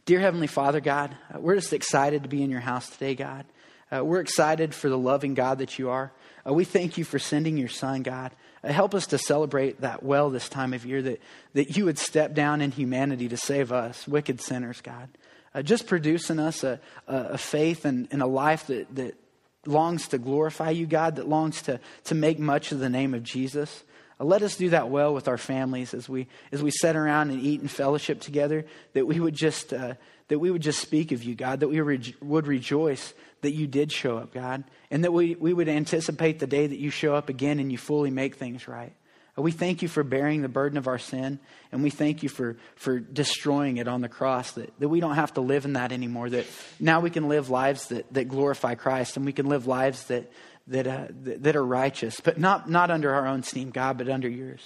Dear 0.05 0.19
Heavenly 0.19 0.47
Father, 0.47 0.81
God, 0.81 1.15
uh, 1.33 1.39
we're 1.39 1.55
just 1.55 1.73
excited 1.73 2.23
to 2.23 2.29
be 2.29 2.43
in 2.43 2.49
your 2.49 2.59
house 2.59 2.89
today, 2.89 3.15
God. 3.15 3.45
Uh, 3.91 4.03
we're 4.03 4.19
excited 4.19 4.75
for 4.75 4.89
the 4.89 4.97
loving 4.97 5.33
God 5.33 5.59
that 5.59 5.79
you 5.79 5.89
are. 5.89 6.11
Uh, 6.45 6.53
we 6.53 6.65
thank 6.65 6.97
you 6.97 7.05
for 7.05 7.17
sending 7.17 7.57
your 7.57 7.69
Son, 7.69 8.03
God. 8.03 8.31
Uh, 8.63 8.73
help 8.73 8.93
us 8.93 9.07
to 9.07 9.17
celebrate 9.17 9.81
that 9.81 10.03
well 10.03 10.29
this 10.29 10.49
time 10.49 10.73
of 10.73 10.85
year, 10.85 11.01
that, 11.01 11.21
that 11.53 11.77
you 11.77 11.85
would 11.85 11.97
step 11.97 12.33
down 12.33 12.61
in 12.61 12.71
humanity 12.71 13.29
to 13.29 13.37
save 13.37 13.71
us, 13.71 14.07
wicked 14.07 14.41
sinners, 14.41 14.81
God. 14.81 15.09
Uh, 15.55 15.61
just 15.61 15.87
produce 15.87 16.29
in 16.29 16.39
us 16.39 16.63
a, 16.63 16.79
a, 17.07 17.17
a 17.17 17.37
faith 17.37 17.85
and, 17.85 18.07
and, 18.11 18.21
a 18.21 18.27
life 18.27 18.67
that, 18.67 18.93
that 18.95 19.15
longs 19.65 20.07
to 20.09 20.17
glorify 20.17 20.71
you, 20.71 20.85
God, 20.85 21.17
that 21.17 21.27
longs 21.27 21.61
to, 21.63 21.79
to 22.05 22.15
make 22.15 22.39
much 22.39 22.71
of 22.71 22.79
the 22.79 22.89
name 22.89 23.13
of 23.13 23.23
Jesus. 23.23 23.83
Uh, 24.19 24.25
let 24.25 24.41
us 24.41 24.55
do 24.55 24.69
that 24.69 24.89
well 24.89 25.13
with 25.13 25.27
our 25.27 25.37
families 25.37 25.93
as 25.93 26.09
we, 26.09 26.27
as 26.51 26.63
we 26.63 26.71
sit 26.71 26.95
around 26.95 27.29
and 27.29 27.41
eat 27.41 27.61
and 27.61 27.69
fellowship 27.69 28.19
together, 28.19 28.65
that 28.93 29.05
we 29.05 29.19
would 29.19 29.35
just, 29.35 29.73
uh, 29.73 29.93
that 30.29 30.39
we 30.39 30.49
would 30.49 30.61
just 30.61 30.79
speak 30.79 31.11
of 31.11 31.23
you, 31.23 31.35
God, 31.35 31.59
that 31.59 31.67
we 31.67 31.79
re- 31.81 32.15
would 32.21 32.47
rejoice 32.47 33.13
that 33.41 33.51
you 33.51 33.67
did 33.67 33.91
show 33.91 34.17
up, 34.17 34.33
God, 34.33 34.63
and 34.89 35.03
that 35.03 35.11
we, 35.11 35.35
we 35.35 35.53
would 35.53 35.69
anticipate 35.69 36.39
the 36.39 36.47
day 36.47 36.67
that 36.67 36.79
you 36.79 36.89
show 36.89 37.15
up 37.15 37.29
again 37.29 37.59
and 37.59 37.71
you 37.71 37.77
fully 37.77 38.11
make 38.11 38.35
things 38.35 38.67
right. 38.67 38.93
We 39.37 39.51
thank 39.51 39.81
you 39.81 39.87
for 39.87 40.03
bearing 40.03 40.41
the 40.41 40.49
burden 40.49 40.77
of 40.77 40.87
our 40.87 40.97
sin, 40.97 41.39
and 41.71 41.81
we 41.83 41.89
thank 41.89 42.21
you 42.21 42.29
for, 42.29 42.57
for 42.75 42.99
destroying 42.99 43.77
it 43.77 43.87
on 43.87 44.01
the 44.01 44.09
cross, 44.09 44.51
that, 44.53 44.77
that 44.79 44.89
we 44.89 44.99
don't 44.99 45.15
have 45.15 45.33
to 45.35 45.41
live 45.41 45.63
in 45.63 45.73
that 45.73 45.91
anymore, 45.91 46.29
that 46.29 46.45
now 46.79 46.99
we 46.99 47.09
can 47.09 47.29
live 47.29 47.49
lives 47.49 47.87
that, 47.87 48.13
that 48.13 48.25
glorify 48.25 48.75
Christ, 48.75 49.15
and 49.15 49.25
we 49.25 49.31
can 49.31 49.47
live 49.47 49.67
lives 49.67 50.03
that, 50.05 50.29
that, 50.67 50.85
uh, 50.85 51.07
that, 51.23 51.43
that 51.43 51.55
are 51.55 51.65
righteous, 51.65 52.19
but 52.19 52.37
not, 52.37 52.69
not 52.69 52.91
under 52.91 53.13
our 53.13 53.25
own 53.25 53.43
steam, 53.43 53.71
God, 53.71 53.97
but 53.97 54.09
under 54.09 54.29
yours. 54.29 54.61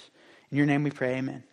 In 0.50 0.56
your 0.56 0.66
name 0.66 0.82
we 0.82 0.90
pray, 0.90 1.16
amen. 1.16 1.44